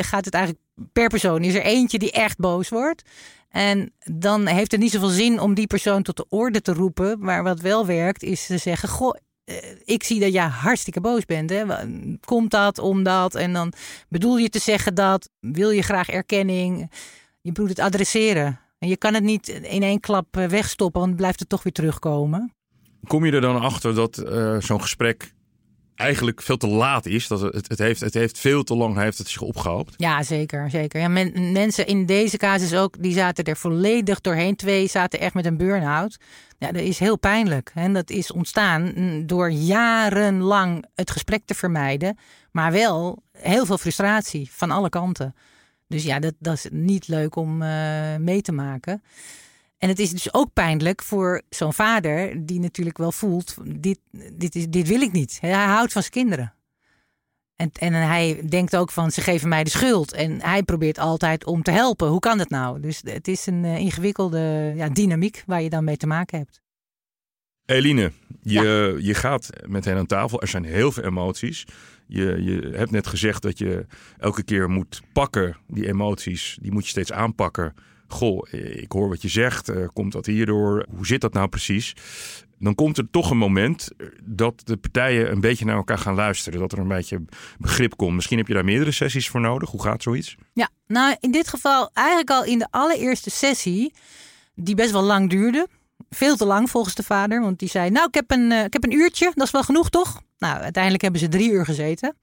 gaat 0.00 0.24
het 0.24 0.34
eigenlijk 0.34 0.64
per 0.92 1.08
persoon. 1.08 1.42
Is 1.42 1.54
er 1.54 1.62
eentje 1.62 1.98
die 1.98 2.10
echt 2.10 2.38
boos 2.38 2.68
wordt. 2.68 3.02
En 3.50 3.92
dan 4.12 4.46
heeft 4.46 4.70
het 4.70 4.80
niet 4.80 4.92
zoveel 4.92 5.08
zin 5.08 5.40
om 5.40 5.54
die 5.54 5.66
persoon 5.66 6.02
tot 6.02 6.16
de 6.16 6.26
orde 6.28 6.62
te 6.62 6.72
roepen. 6.72 7.16
Maar 7.20 7.42
wat 7.42 7.60
wel 7.60 7.86
werkt, 7.86 8.22
is 8.22 8.46
te 8.46 8.58
zeggen... 8.58 8.88
Goh, 8.88 9.16
ik 9.84 10.02
zie 10.02 10.20
dat 10.20 10.32
jij 10.32 10.46
hartstikke 10.46 11.00
boos 11.00 11.24
bent. 11.24 11.50
Hè? 11.50 11.64
Komt 12.24 12.50
dat, 12.50 12.78
omdat? 12.78 13.34
En 13.34 13.52
dan 13.52 13.72
bedoel 14.08 14.36
je 14.36 14.48
te 14.48 14.58
zeggen 14.58 14.94
dat? 14.94 15.28
Wil 15.40 15.70
je 15.70 15.82
graag 15.82 16.08
erkenning? 16.08 16.90
Je 17.46 17.60
moet 17.60 17.68
het 17.68 17.78
adresseren. 17.78 18.60
En 18.78 18.88
je 18.88 18.96
kan 18.96 19.14
het 19.14 19.22
niet 19.22 19.48
in 19.48 19.82
één 19.82 20.00
klap 20.00 20.36
eh, 20.36 20.46
wegstoppen, 20.46 21.00
want 21.00 21.12
dan 21.12 21.20
blijft 21.20 21.40
het 21.40 21.48
toch 21.48 21.62
weer 21.62 21.72
terugkomen. 21.72 22.52
Kom 23.06 23.24
je 23.24 23.32
er 23.32 23.40
dan 23.40 23.60
achter 23.60 23.94
dat 23.94 24.18
eh, 24.18 24.56
zo'n 24.60 24.80
gesprek 24.80 25.34
eigenlijk 25.94 26.42
veel 26.42 26.56
te 26.56 26.66
laat 26.66 27.06
is? 27.06 27.28
Dat 27.28 27.40
het, 27.40 27.68
het, 27.68 27.78
heeft, 27.78 28.00
het 28.00 28.14
heeft 28.14 28.38
veel 28.38 28.62
te 28.62 28.76
lang 28.76 28.96
heeft 28.96 29.18
het 29.18 29.28
zich 29.28 29.40
opgehoopt. 29.40 29.94
Ja, 29.96 30.22
zeker. 30.22 30.70
zeker. 30.70 31.00
Ja, 31.00 31.08
men- 31.08 31.52
mensen 31.52 31.86
in 31.86 32.06
deze 32.06 32.36
casus 32.36 32.74
ook, 32.74 33.02
die 33.02 33.12
zaten 33.12 33.44
er 33.44 33.56
volledig 33.56 34.20
doorheen. 34.20 34.56
Twee 34.56 34.86
zaten 34.88 35.20
echt 35.20 35.34
met 35.34 35.46
een 35.46 35.56
burn-out. 35.56 36.16
Ja, 36.58 36.72
dat 36.72 36.82
is 36.82 36.98
heel 36.98 37.18
pijnlijk. 37.18 37.72
En 37.74 37.92
dat 37.92 38.10
is 38.10 38.32
ontstaan 38.32 38.92
mm, 38.94 39.26
door 39.26 39.50
jarenlang 39.50 40.84
het 40.94 41.10
gesprek 41.10 41.42
te 41.44 41.54
vermijden. 41.54 42.18
Maar 42.50 42.72
wel 42.72 43.22
heel 43.32 43.66
veel 43.66 43.78
frustratie 43.78 44.48
van 44.52 44.70
alle 44.70 44.88
kanten. 44.88 45.34
Dus 45.88 46.04
ja, 46.04 46.18
dat, 46.18 46.34
dat 46.38 46.54
is 46.54 46.66
niet 46.70 47.08
leuk 47.08 47.36
om 47.36 47.62
eh, 47.62 48.16
mee 48.16 48.42
te 48.42 48.52
maken. 48.52 49.02
En 49.78 49.88
het 49.88 49.98
is 49.98 50.10
dus 50.10 50.34
ook 50.34 50.52
pijnlijk 50.52 51.02
voor 51.02 51.42
zo'n 51.48 51.72
vader 51.72 52.46
die 52.46 52.60
natuurlijk 52.60 52.98
wel 52.98 53.12
voelt, 53.12 53.56
dit, 53.64 53.98
dit, 54.32 54.54
is, 54.54 54.68
dit 54.68 54.88
wil 54.88 55.00
ik 55.00 55.12
niet. 55.12 55.38
Hij 55.40 55.52
houdt 55.52 55.92
van 55.92 56.02
zijn 56.02 56.14
kinderen. 56.14 56.54
En, 57.56 57.70
en 57.72 57.92
hij 57.92 58.42
denkt 58.48 58.76
ook 58.76 58.90
van, 58.90 59.10
ze 59.10 59.20
geven 59.20 59.48
mij 59.48 59.64
de 59.64 59.70
schuld. 59.70 60.12
En 60.12 60.42
hij 60.42 60.62
probeert 60.62 60.98
altijd 60.98 61.44
om 61.44 61.62
te 61.62 61.70
helpen. 61.70 62.08
Hoe 62.08 62.20
kan 62.20 62.38
dat 62.38 62.48
nou? 62.48 62.80
Dus 62.80 63.00
het 63.04 63.28
is 63.28 63.46
een 63.46 63.64
eh, 63.64 63.78
ingewikkelde 63.78 64.72
ja, 64.76 64.88
dynamiek 64.88 65.42
waar 65.46 65.62
je 65.62 65.70
dan 65.70 65.84
mee 65.84 65.96
te 65.96 66.06
maken 66.06 66.38
hebt. 66.38 66.60
Eline, 67.66 68.12
je, 68.42 68.96
je 69.00 69.14
gaat 69.14 69.50
met 69.66 69.84
hen 69.84 69.96
aan 69.96 70.06
tafel. 70.06 70.40
Er 70.40 70.48
zijn 70.48 70.64
heel 70.64 70.92
veel 70.92 71.02
emoties. 71.02 71.64
Je, 72.06 72.42
je 72.42 72.72
hebt 72.76 72.90
net 72.90 73.06
gezegd 73.06 73.42
dat 73.42 73.58
je 73.58 73.86
elke 74.18 74.42
keer 74.42 74.70
moet 74.70 75.02
pakken, 75.12 75.56
die 75.68 75.88
emoties. 75.88 76.58
Die 76.60 76.72
moet 76.72 76.84
je 76.84 76.90
steeds 76.90 77.12
aanpakken. 77.12 77.74
Goh, 78.08 78.52
ik 78.52 78.92
hoor 78.92 79.08
wat 79.08 79.22
je 79.22 79.28
zegt. 79.28 79.70
Uh, 79.70 79.86
komt 79.92 80.12
dat 80.12 80.26
hierdoor? 80.26 80.86
Hoe 80.94 81.06
zit 81.06 81.20
dat 81.20 81.32
nou 81.32 81.48
precies? 81.48 81.94
Dan 82.58 82.74
komt 82.74 82.98
er 82.98 83.10
toch 83.10 83.30
een 83.30 83.38
moment 83.38 83.88
dat 84.22 84.62
de 84.64 84.76
partijen 84.76 85.30
een 85.30 85.40
beetje 85.40 85.64
naar 85.64 85.76
elkaar 85.76 85.98
gaan 85.98 86.14
luisteren. 86.14 86.60
Dat 86.60 86.72
er 86.72 86.78
een 86.78 86.88
beetje 86.88 87.24
begrip 87.58 87.96
komt. 87.96 88.14
Misschien 88.14 88.38
heb 88.38 88.46
je 88.46 88.54
daar 88.54 88.64
meerdere 88.64 88.92
sessies 88.92 89.28
voor 89.28 89.40
nodig. 89.40 89.70
Hoe 89.70 89.82
gaat 89.82 90.02
zoiets? 90.02 90.36
Ja, 90.52 90.68
nou 90.86 91.16
in 91.20 91.30
dit 91.30 91.48
geval 91.48 91.90
eigenlijk 91.92 92.30
al 92.30 92.44
in 92.44 92.58
de 92.58 92.68
allereerste 92.70 93.30
sessie, 93.30 93.92
die 94.54 94.74
best 94.74 94.90
wel 94.90 95.02
lang 95.02 95.30
duurde. 95.30 95.68
Veel 96.10 96.36
te 96.36 96.46
lang 96.46 96.70
volgens 96.70 96.94
de 96.94 97.02
vader, 97.02 97.40
want 97.40 97.58
die 97.58 97.68
zei: 97.68 97.90
Nou, 97.90 98.06
ik 98.06 98.14
heb 98.14 98.30
een, 98.30 98.50
uh, 98.50 98.64
ik 98.64 98.72
heb 98.72 98.84
een 98.84 98.94
uurtje, 98.94 99.32
dat 99.34 99.46
is 99.46 99.52
wel 99.52 99.62
genoeg 99.62 99.90
toch? 99.90 100.20
Nou, 100.38 100.60
uiteindelijk 100.60 101.02
hebben 101.02 101.20
ze 101.20 101.28
drie 101.28 101.50
uur 101.50 101.64
gezeten. 101.64 102.16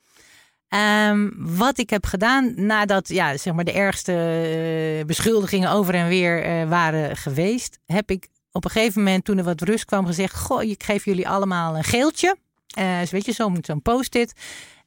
Um, 1.09 1.33
wat 1.37 1.77
ik 1.77 1.89
heb 1.89 2.05
gedaan 2.05 2.53
nadat 2.55 3.07
ja, 3.07 3.37
zeg 3.37 3.53
maar 3.53 3.63
de 3.63 3.71
ergste 3.71 4.11
uh, 4.99 5.05
beschuldigingen 5.05 5.69
over 5.69 5.93
en 5.93 6.07
weer 6.07 6.61
uh, 6.61 6.69
waren 6.69 7.17
geweest, 7.17 7.79
heb 7.85 8.11
ik 8.11 8.27
op 8.51 8.65
een 8.65 8.71
gegeven 8.71 9.03
moment, 9.03 9.25
toen 9.25 9.37
er 9.37 9.43
wat 9.43 9.61
rust 9.61 9.85
kwam, 9.85 10.05
gezegd: 10.05 10.35
Goh, 10.35 10.63
ik 10.63 10.83
geef 10.83 11.05
jullie 11.05 11.29
allemaal 11.29 11.77
een 11.77 11.83
geeltje. 11.83 12.35
Uh, 12.79 12.99
dus 12.99 13.11
weet 13.11 13.25
je, 13.25 13.31
zo'n 13.31 13.57
zo 13.61 13.79
post-it. 13.79 14.33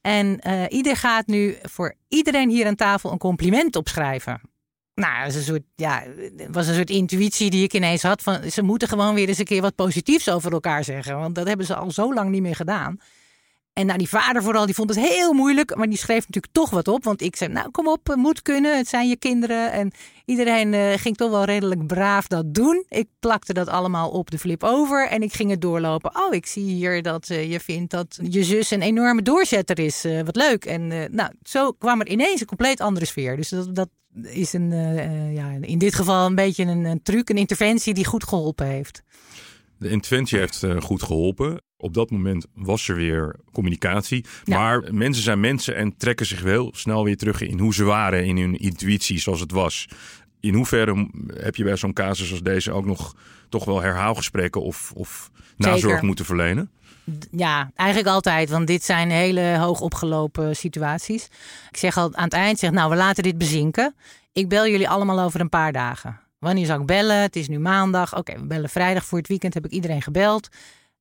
En 0.01 0.41
ieder 0.69 0.97
gaat 0.97 1.27
nu 1.27 1.57
voor 1.63 1.95
iedereen 2.09 2.51
hier 2.51 2.67
aan 2.67 2.75
tafel 2.75 3.13
een 3.13 3.19
compliment 3.19 3.77
opschrijven. 3.77 4.41
Nou, 5.01 5.19
dat 5.19 5.29
is 5.29 5.37
een 5.37 5.43
soort, 5.43 5.63
ja, 5.75 6.03
was 6.51 6.67
een 6.67 6.75
soort 6.75 6.91
intuïtie 6.91 7.51
die 7.51 7.65
ik 7.65 7.75
ineens 7.75 8.03
had. 8.03 8.23
Van, 8.23 8.51
ze 8.51 8.63
moeten 8.63 8.89
gewoon 8.89 9.15
weer 9.15 9.29
eens 9.29 9.39
een 9.39 9.45
keer 9.45 9.61
wat 9.61 9.75
positiefs 9.75 10.31
over 10.31 10.53
elkaar 10.53 10.85
zeggen. 10.85 11.19
Want 11.19 11.35
dat 11.35 11.47
hebben 11.47 11.67
ze 11.67 11.75
al 11.75 11.91
zo 11.91 12.15
lang 12.15 12.31
niet 12.31 12.43
meer 12.43 12.57
gedaan. 12.57 12.99
En 13.77 13.87
nou, 13.87 13.99
die 13.99 14.09
vader 14.09 14.43
vooral, 14.43 14.67
die 14.67 14.75
vond 14.75 14.95
het 14.95 15.09
heel 15.09 15.33
moeilijk. 15.33 15.77
Maar 15.77 15.89
die 15.89 15.99
schreef 15.99 16.19
natuurlijk 16.19 16.53
toch 16.53 16.71
wat 16.71 16.89
op. 16.89 17.05
Want 17.05 17.23
ik 17.23 17.37
zei, 17.37 17.53
nou 17.53 17.71
kom 17.71 17.89
op, 17.89 18.15
moet 18.15 18.43
kunnen. 18.43 18.77
Het 18.77 18.89
zijn 18.89 19.09
je 19.09 19.17
kinderen. 19.17 19.73
En 19.73 19.93
iedereen 20.25 20.73
uh, 20.73 20.93
ging 20.93 21.17
toch 21.17 21.31
wel 21.31 21.45
redelijk 21.45 21.87
braaf 21.87 22.27
dat 22.27 22.55
doen. 22.55 22.85
Ik 22.89 23.09
plakte 23.21 23.53
dat 23.53 23.69
allemaal 23.69 24.11
op 24.11 24.31
de 24.31 24.39
flip 24.39 24.65
over. 24.65 25.09
En 25.09 25.23
ik 25.23 25.33
ging 25.33 25.51
het 25.51 25.61
doorlopen. 25.61 26.17
Oh, 26.17 26.35
ik 26.35 26.47
zie 26.47 26.65
hier 26.65 27.03
dat 27.03 27.29
uh, 27.29 27.51
je 27.51 27.61
vindt 27.61 27.91
dat 27.91 28.19
je 28.31 28.45
zus 28.45 28.71
een 28.71 28.83
enorme 28.83 29.23
doorzetter 29.23 29.79
is. 29.79 30.05
Uh, 30.05 30.23
wat 30.23 30.37
leuk. 30.37 30.65
En 30.65 30.89
nou, 31.11 31.31
zo 31.43 31.73
kwam 31.73 32.01
er 32.01 32.09
ineens 32.09 32.41
een 32.41 32.47
compleet 32.47 32.81
andere 32.81 33.07
sfeer. 33.07 33.37
Dus 33.37 33.49
dat, 33.49 33.75
dat 33.75 33.89
is 34.23 34.53
een, 34.53 34.71
ja, 35.33 35.51
in 35.61 35.79
dit 35.79 35.95
geval 35.95 36.27
een 36.27 36.35
beetje 36.35 36.65
een, 36.65 36.85
een 36.85 37.03
truc, 37.03 37.29
een 37.29 37.37
interventie 37.37 37.95
die 37.95 38.07
goed 38.07 38.25
geholpen 38.25 38.67
heeft. 38.67 39.03
De 39.79 39.89
interventie 39.89 40.39
heeft 40.39 40.65
goed 40.79 41.03
geholpen. 41.03 41.61
Op 41.77 41.95
dat 41.95 42.11
moment 42.11 42.47
was 42.55 42.89
er 42.89 42.95
weer 42.95 43.37
communicatie. 43.53 44.25
Maar 44.45 44.95
mensen 44.95 45.23
zijn 45.23 45.41
mensen 45.41 45.77
en 45.77 45.97
trekken 45.97 46.27
zich 46.27 46.43
wel 46.43 46.71
snel 46.75 47.05
weer 47.05 47.17
terug 47.17 47.41
in 47.41 47.59
hoe 47.59 47.75
ze 47.75 47.85
waren, 47.85 48.25
in 48.25 48.37
hun 48.37 48.59
intuïtie 48.59 49.19
zoals 49.19 49.41
het 49.41 49.53
was. 49.53 49.89
In 50.41 50.55
hoeverre 50.55 51.09
heb 51.35 51.57
je 51.57 51.65
bij 51.65 51.77
zo'n 51.77 51.93
casus 51.93 52.31
als 52.31 52.43
deze 52.43 52.73
ook 52.73 52.85
nog 52.85 53.15
toch 53.49 53.65
wel 53.65 53.81
herhaalgesprekken 53.81 54.63
of, 54.63 54.93
of 54.95 55.31
nazorg 55.57 56.03
moeten 56.03 56.25
verlenen? 56.25 56.71
Ja, 57.31 57.71
eigenlijk 57.75 58.09
altijd, 58.09 58.51
want 58.51 58.67
dit 58.67 58.85
zijn 58.85 59.11
hele 59.11 59.57
hoog 59.59 59.81
opgelopen 59.81 60.57
situaties. 60.57 61.25
Ik 61.71 61.77
zeg 61.77 61.97
al 61.97 62.15
aan 62.15 62.25
het 62.25 62.33
eind, 62.33 62.59
zeg, 62.59 62.71
nou, 62.71 62.91
we 62.91 62.97
laten 62.97 63.23
dit 63.23 63.39
bezinken. 63.39 63.95
Ik 64.33 64.49
bel 64.49 64.69
jullie 64.69 64.89
allemaal 64.89 65.21
over 65.21 65.41
een 65.41 65.49
paar 65.49 65.73
dagen. 65.73 66.21
Wanneer 66.47 66.67
zou 66.67 66.81
ik 66.81 66.87
bellen? 66.87 67.21
Het 67.21 67.37
is 67.37 67.49
nu 67.49 67.59
maandag. 67.59 68.17
Oké, 68.17 68.39
we 68.39 68.47
bellen 68.47 68.69
vrijdag 68.69 69.05
voor 69.05 69.19
het 69.19 69.29
weekend. 69.29 69.55
Heb 69.55 69.65
ik 69.65 69.71
iedereen 69.71 70.03
gebeld. 70.03 70.49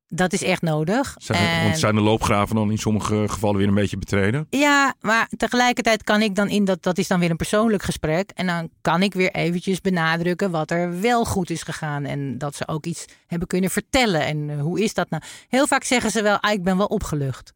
Dat 0.08 0.34
is 0.34 0.44
echt 0.44 0.62
nodig. 0.62 1.16
Zijn, 1.18 1.40
en... 1.40 1.64
Want 1.64 1.80
zijn 1.80 1.96
de 1.96 2.02
loopgraven 2.02 2.56
dan 2.56 2.72
in 2.72 2.78
sommige 2.78 3.24
gevallen 3.28 3.58
weer 3.58 3.68
een 3.68 3.74
beetje 3.74 3.98
betreden? 3.98 4.48
Ja, 4.50 4.94
maar 5.02 5.30
tegelijkertijd 5.38 6.04
kan 6.04 6.22
ik 6.22 6.36
dan 6.36 6.50
in 6.50 6.66
dat, 6.66 6.84
dat 6.84 6.98
is 6.98 7.08
dan 7.08 7.20
weer 7.20 7.30
een 7.30 7.36
persoonlijk 7.36 7.84
gesprek. 7.84 8.32
En 8.34 8.48
dan 8.48 8.70
kan 8.82 9.02
ik 9.02 9.14
weer 9.14 9.32
eventjes 9.32 9.82
benadrukken 9.82 10.52
wat 10.52 10.72
er 10.72 11.02
wel 11.02 11.26
goed 11.26 11.50
is 11.50 11.64
gegaan. 11.64 12.06
En 12.06 12.38
dat 12.38 12.56
ze 12.56 12.68
ook 12.68 12.86
iets 12.86 13.06
hebben 13.28 13.48
kunnen 13.48 13.70
vertellen. 13.70 14.26
En 14.26 14.38
uh, 14.38 14.62
hoe 14.62 14.84
is 14.84 14.94
dat 14.94 15.10
nou? 15.10 15.24
Heel 15.50 15.68
vaak 15.68 15.84
zeggen 15.84 16.12
ze 16.12 16.22
wel, 16.22 16.40
ah, 16.40 16.52
ik 16.52 16.64
ben 16.64 16.78
wel 16.78 16.86
opgelucht. 16.86 17.54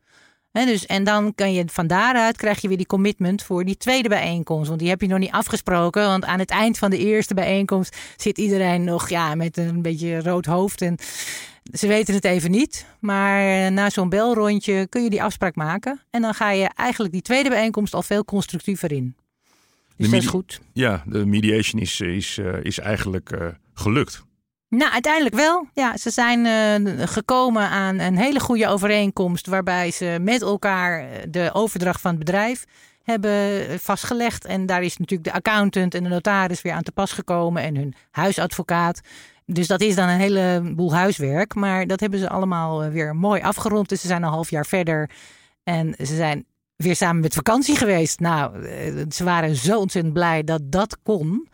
En, 0.51 0.65
dus, 0.65 0.85
en 0.85 1.03
dan 1.03 1.35
kan 1.35 1.53
je 1.53 1.63
van 1.65 1.87
daaruit 1.87 2.37
krijg 2.37 2.61
je 2.61 2.67
weer 2.67 2.77
die 2.77 2.85
commitment 2.85 3.43
voor 3.43 3.65
die 3.65 3.77
tweede 3.77 4.09
bijeenkomst. 4.09 4.67
Want 4.67 4.79
die 4.79 4.89
heb 4.89 5.01
je 5.01 5.07
nog 5.07 5.19
niet 5.19 5.31
afgesproken. 5.31 6.05
Want 6.05 6.25
aan 6.25 6.39
het 6.39 6.49
eind 6.49 6.77
van 6.77 6.89
de 6.89 6.97
eerste 6.97 7.33
bijeenkomst 7.33 7.97
zit 8.17 8.37
iedereen 8.37 8.83
nog 8.83 9.09
ja, 9.09 9.35
met 9.35 9.57
een 9.57 9.81
beetje 9.81 10.21
rood 10.21 10.45
hoofd. 10.45 10.81
En 10.81 10.97
ze 11.73 11.87
weten 11.87 12.13
het 12.13 12.25
even 12.25 12.51
niet, 12.51 12.85
maar 12.99 13.65
eh, 13.65 13.71
na 13.71 13.89
zo'n 13.89 14.09
belrondje 14.09 14.87
kun 14.87 15.03
je 15.03 15.09
die 15.09 15.23
afspraak 15.23 15.55
maken. 15.55 16.01
En 16.09 16.21
dan 16.21 16.33
ga 16.33 16.51
je 16.51 16.69
eigenlijk 16.75 17.13
die 17.13 17.21
tweede 17.21 17.49
bijeenkomst 17.49 17.93
al 17.93 18.03
veel 18.03 18.25
constructiever 18.25 18.91
in. 18.91 19.15
Dus 19.95 20.09
dat 20.09 20.21
is 20.21 20.27
goed. 20.27 20.61
Ja, 20.73 21.03
de 21.05 21.25
mediation 21.25 21.81
is, 21.81 22.01
is, 22.01 22.37
uh, 22.37 22.63
is 22.63 22.79
eigenlijk 22.79 23.31
uh, 23.31 23.47
gelukt. 23.73 24.23
Nou, 24.69 24.91
uiteindelijk 24.91 25.35
wel. 25.35 25.67
Ja, 25.73 25.97
ze 25.97 26.09
zijn 26.09 26.45
uh, 26.45 27.07
gekomen 27.07 27.69
aan 27.69 27.99
een 27.99 28.17
hele 28.17 28.39
goede 28.39 28.67
overeenkomst. 28.67 29.47
Waarbij 29.47 29.91
ze 29.91 30.17
met 30.21 30.41
elkaar 30.41 31.07
de 31.29 31.49
overdracht 31.53 32.01
van 32.01 32.11
het 32.11 32.19
bedrijf 32.19 32.65
hebben 33.03 33.79
vastgelegd. 33.79 34.45
En 34.45 34.65
daar 34.65 34.83
is 34.83 34.97
natuurlijk 34.97 35.29
de 35.29 35.35
accountant 35.35 35.93
en 35.93 36.03
de 36.03 36.09
notaris 36.09 36.61
weer 36.61 36.73
aan 36.73 36.83
te 36.83 36.91
pas 36.91 37.11
gekomen. 37.11 37.63
En 37.63 37.75
hun 37.75 37.93
huisadvocaat. 38.11 39.01
Dus 39.45 39.67
dat 39.67 39.81
is 39.81 39.95
dan 39.95 40.09
een 40.09 40.19
heleboel 40.19 40.93
huiswerk. 40.93 41.55
Maar 41.55 41.87
dat 41.87 41.99
hebben 41.99 42.19
ze 42.19 42.29
allemaal 42.29 42.83
eh, 42.83 42.91
weer 42.91 43.15
mooi 43.15 43.41
afgerond. 43.41 43.89
Dus 43.89 44.01
ze 44.01 44.07
zijn 44.07 44.23
een 44.23 44.29
half 44.29 44.49
jaar 44.49 44.65
verder. 44.65 45.09
En 45.63 45.95
ze 45.97 46.15
zijn 46.15 46.45
weer 46.75 46.95
samen 46.95 47.21
met 47.21 47.33
vakantie 47.33 47.75
geweest. 47.75 48.19
Nou, 48.19 48.63
eh, 48.65 48.93
ze 49.09 49.23
waren 49.23 49.55
zo 49.55 49.79
ontzettend 49.79 50.13
blij 50.13 50.43
dat 50.43 50.61
dat 50.63 50.97
kon. 51.03 51.47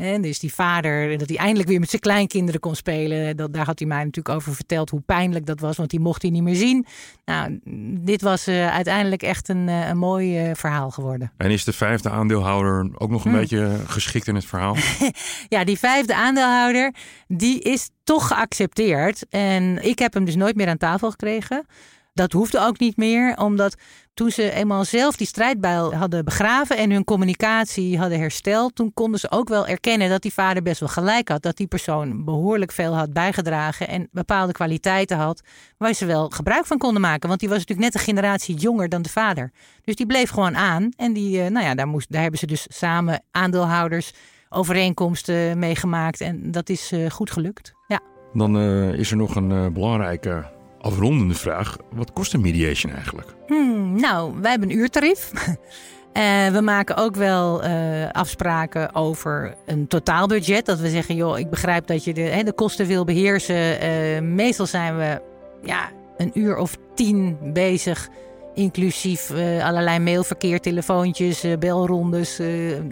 En 0.00 0.22
dus 0.22 0.38
die 0.38 0.54
vader, 0.54 1.18
dat 1.18 1.28
hij 1.28 1.38
eindelijk 1.38 1.68
weer 1.68 1.80
met 1.80 1.90
zijn 1.90 2.02
kleinkinderen 2.02 2.60
kon 2.60 2.74
spelen. 2.74 3.36
Dat, 3.36 3.52
daar 3.52 3.66
had 3.66 3.78
hij 3.78 3.88
mij 3.88 4.04
natuurlijk 4.04 4.34
over 4.34 4.54
verteld 4.54 4.90
hoe 4.90 5.00
pijnlijk 5.00 5.46
dat 5.46 5.60
was, 5.60 5.76
want 5.76 5.90
die 5.90 6.00
mocht 6.00 6.22
hij 6.22 6.30
niet 6.30 6.42
meer 6.42 6.54
zien. 6.54 6.86
Nou, 7.24 7.60
dit 8.00 8.22
was 8.22 8.48
uh, 8.48 8.70
uiteindelijk 8.74 9.22
echt 9.22 9.48
een, 9.48 9.68
uh, 9.68 9.88
een 9.88 9.98
mooi 9.98 10.48
uh, 10.48 10.54
verhaal 10.54 10.90
geworden. 10.90 11.32
En 11.36 11.50
is 11.50 11.64
de 11.64 11.72
vijfde 11.72 12.10
aandeelhouder 12.10 12.90
ook 12.98 13.10
nog 13.10 13.24
een 13.24 13.30
hmm. 13.30 13.40
beetje 13.40 13.76
geschikt 13.86 14.26
in 14.26 14.34
het 14.34 14.44
verhaal? 14.44 14.76
ja, 15.48 15.64
die 15.64 15.78
vijfde 15.78 16.14
aandeelhouder, 16.14 16.94
die 17.28 17.60
is 17.60 17.90
toch 18.04 18.26
geaccepteerd. 18.26 19.26
En 19.28 19.84
ik 19.84 19.98
heb 19.98 20.14
hem 20.14 20.24
dus 20.24 20.36
nooit 20.36 20.56
meer 20.56 20.68
aan 20.68 20.76
tafel 20.76 21.10
gekregen. 21.10 21.66
Dat 22.14 22.32
hoefde 22.32 22.60
ook 22.60 22.78
niet 22.78 22.96
meer, 22.96 23.36
omdat 23.36 23.76
toen 24.14 24.30
ze 24.30 24.50
eenmaal 24.50 24.84
zelf 24.84 25.16
die 25.16 25.26
strijdbijl 25.26 25.94
hadden 25.94 26.24
begraven 26.24 26.76
en 26.76 26.90
hun 26.90 27.04
communicatie 27.04 27.98
hadden 27.98 28.18
hersteld, 28.18 28.74
toen 28.74 28.92
konden 28.94 29.20
ze 29.20 29.30
ook 29.30 29.48
wel 29.48 29.66
erkennen 29.66 30.08
dat 30.08 30.22
die 30.22 30.32
vader 30.32 30.62
best 30.62 30.80
wel 30.80 30.88
gelijk 30.88 31.28
had. 31.28 31.42
Dat 31.42 31.56
die 31.56 31.66
persoon 31.66 32.24
behoorlijk 32.24 32.72
veel 32.72 32.96
had 32.96 33.12
bijgedragen 33.12 33.88
en 33.88 34.08
bepaalde 34.12 34.52
kwaliteiten 34.52 35.16
had 35.16 35.42
waar 35.78 35.92
ze 35.92 36.06
wel 36.06 36.28
gebruik 36.28 36.66
van 36.66 36.78
konden 36.78 37.00
maken. 37.00 37.28
Want 37.28 37.40
die 37.40 37.48
was 37.48 37.58
natuurlijk 37.58 37.86
net 37.86 37.94
een 37.94 38.06
generatie 38.06 38.54
jonger 38.54 38.88
dan 38.88 39.02
de 39.02 39.08
vader. 39.08 39.52
Dus 39.84 39.94
die 39.94 40.06
bleef 40.06 40.30
gewoon 40.30 40.56
aan. 40.56 40.88
En 40.96 41.12
die, 41.12 41.42
eh, 41.42 41.50
nou 41.50 41.66
ja, 41.66 41.74
daar, 41.74 41.88
moest, 41.88 42.12
daar 42.12 42.22
hebben 42.22 42.40
ze 42.40 42.46
dus 42.46 42.66
samen 42.68 43.22
aandeelhouders 43.30 44.12
overeenkomsten 44.48 45.58
meegemaakt. 45.58 46.20
En 46.20 46.50
dat 46.50 46.68
is 46.68 46.92
uh, 46.92 47.10
goed 47.10 47.30
gelukt. 47.30 47.72
Ja. 47.86 48.00
Dan 48.32 48.56
uh, 48.56 48.92
is 48.92 49.10
er 49.10 49.16
nog 49.16 49.34
een 49.34 49.72
belangrijke 49.72 50.58
afrondende 50.80 51.34
vraag. 51.34 51.76
Wat 51.92 52.12
kost 52.12 52.34
een 52.34 52.40
mediation 52.40 52.92
eigenlijk? 52.92 53.34
Hmm, 53.46 54.00
nou, 54.00 54.34
wij 54.40 54.50
hebben 54.50 54.70
een 54.70 54.76
uurtarief. 54.76 55.30
Uh, 55.32 56.48
we 56.56 56.60
maken 56.60 56.96
ook 56.96 57.16
wel 57.16 57.64
uh, 57.64 58.10
afspraken 58.10 58.94
over 58.94 59.54
een 59.66 59.86
totaalbudget. 59.86 60.66
Dat 60.66 60.78
we 60.78 60.88
zeggen, 60.88 61.14
joh, 61.14 61.38
ik 61.38 61.50
begrijp 61.50 61.86
dat 61.86 62.04
je 62.04 62.14
de, 62.14 62.20
hè, 62.20 62.42
de 62.42 62.52
kosten 62.52 62.86
wil 62.86 63.04
beheersen. 63.04 63.84
Uh, 63.84 64.20
meestal 64.20 64.66
zijn 64.66 64.96
we 64.96 65.22
ja, 65.62 65.90
een 66.16 66.30
uur 66.34 66.56
of 66.56 66.76
tien 66.94 67.38
bezig. 67.52 68.08
Inclusief 68.54 69.30
allerlei 69.62 69.98
mailverkeer, 69.98 70.60
telefoontjes, 70.60 71.44
belrondes. 71.58 72.38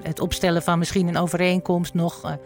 het 0.03 0.21
opstellen 0.21 0.63
van 0.63 0.79
misschien 0.79 1.09
een 1.09 1.17
overeenkomst 1.17 1.95
nog 1.95 2.39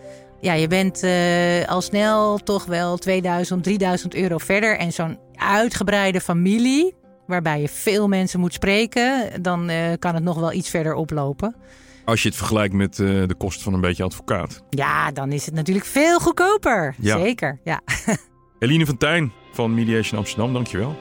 ja, 0.42 0.52
je 0.52 0.66
bent 0.66 1.04
uh, 1.04 1.68
al 1.68 1.80
snel 1.80 2.38
toch 2.38 2.64
wel 2.64 2.96
2000, 2.96 3.62
3000 3.64 4.14
euro 4.14 4.38
verder. 4.38 4.78
En 4.78 4.92
zo'n 4.92 5.18
uitgebreide 5.36 6.20
familie, 6.20 6.94
waarbij 7.26 7.60
je 7.60 7.68
veel 7.68 8.08
mensen 8.08 8.40
moet 8.40 8.52
spreken, 8.52 9.42
dan 9.42 9.70
uh, 9.70 9.76
kan 9.98 10.14
het 10.14 10.22
nog 10.22 10.38
wel 10.38 10.52
iets 10.52 10.70
verder 10.70 10.94
oplopen. 10.94 11.56
Als 12.04 12.22
je 12.22 12.28
het 12.28 12.36
vergelijkt 12.36 12.74
met 12.74 12.98
uh, 12.98 13.28
de 13.28 13.34
kosten 13.34 13.62
van 13.62 13.74
een 13.74 13.80
beetje 13.80 14.02
advocaat. 14.02 14.62
Ja, 14.70 15.10
dan 15.10 15.32
is 15.32 15.46
het 15.46 15.54
natuurlijk 15.54 15.86
veel 15.86 16.18
goedkoper. 16.18 16.94
Ja. 16.98 17.18
Zeker, 17.18 17.60
ja. 17.64 17.80
Eline 18.58 18.86
van 18.86 18.96
Tijn 18.96 19.32
van 19.52 19.74
Mediation 19.74 20.18
Amsterdam, 20.18 20.52
dankjewel. 20.52 20.96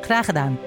Graag 0.00 0.24
gedaan. 0.24 0.58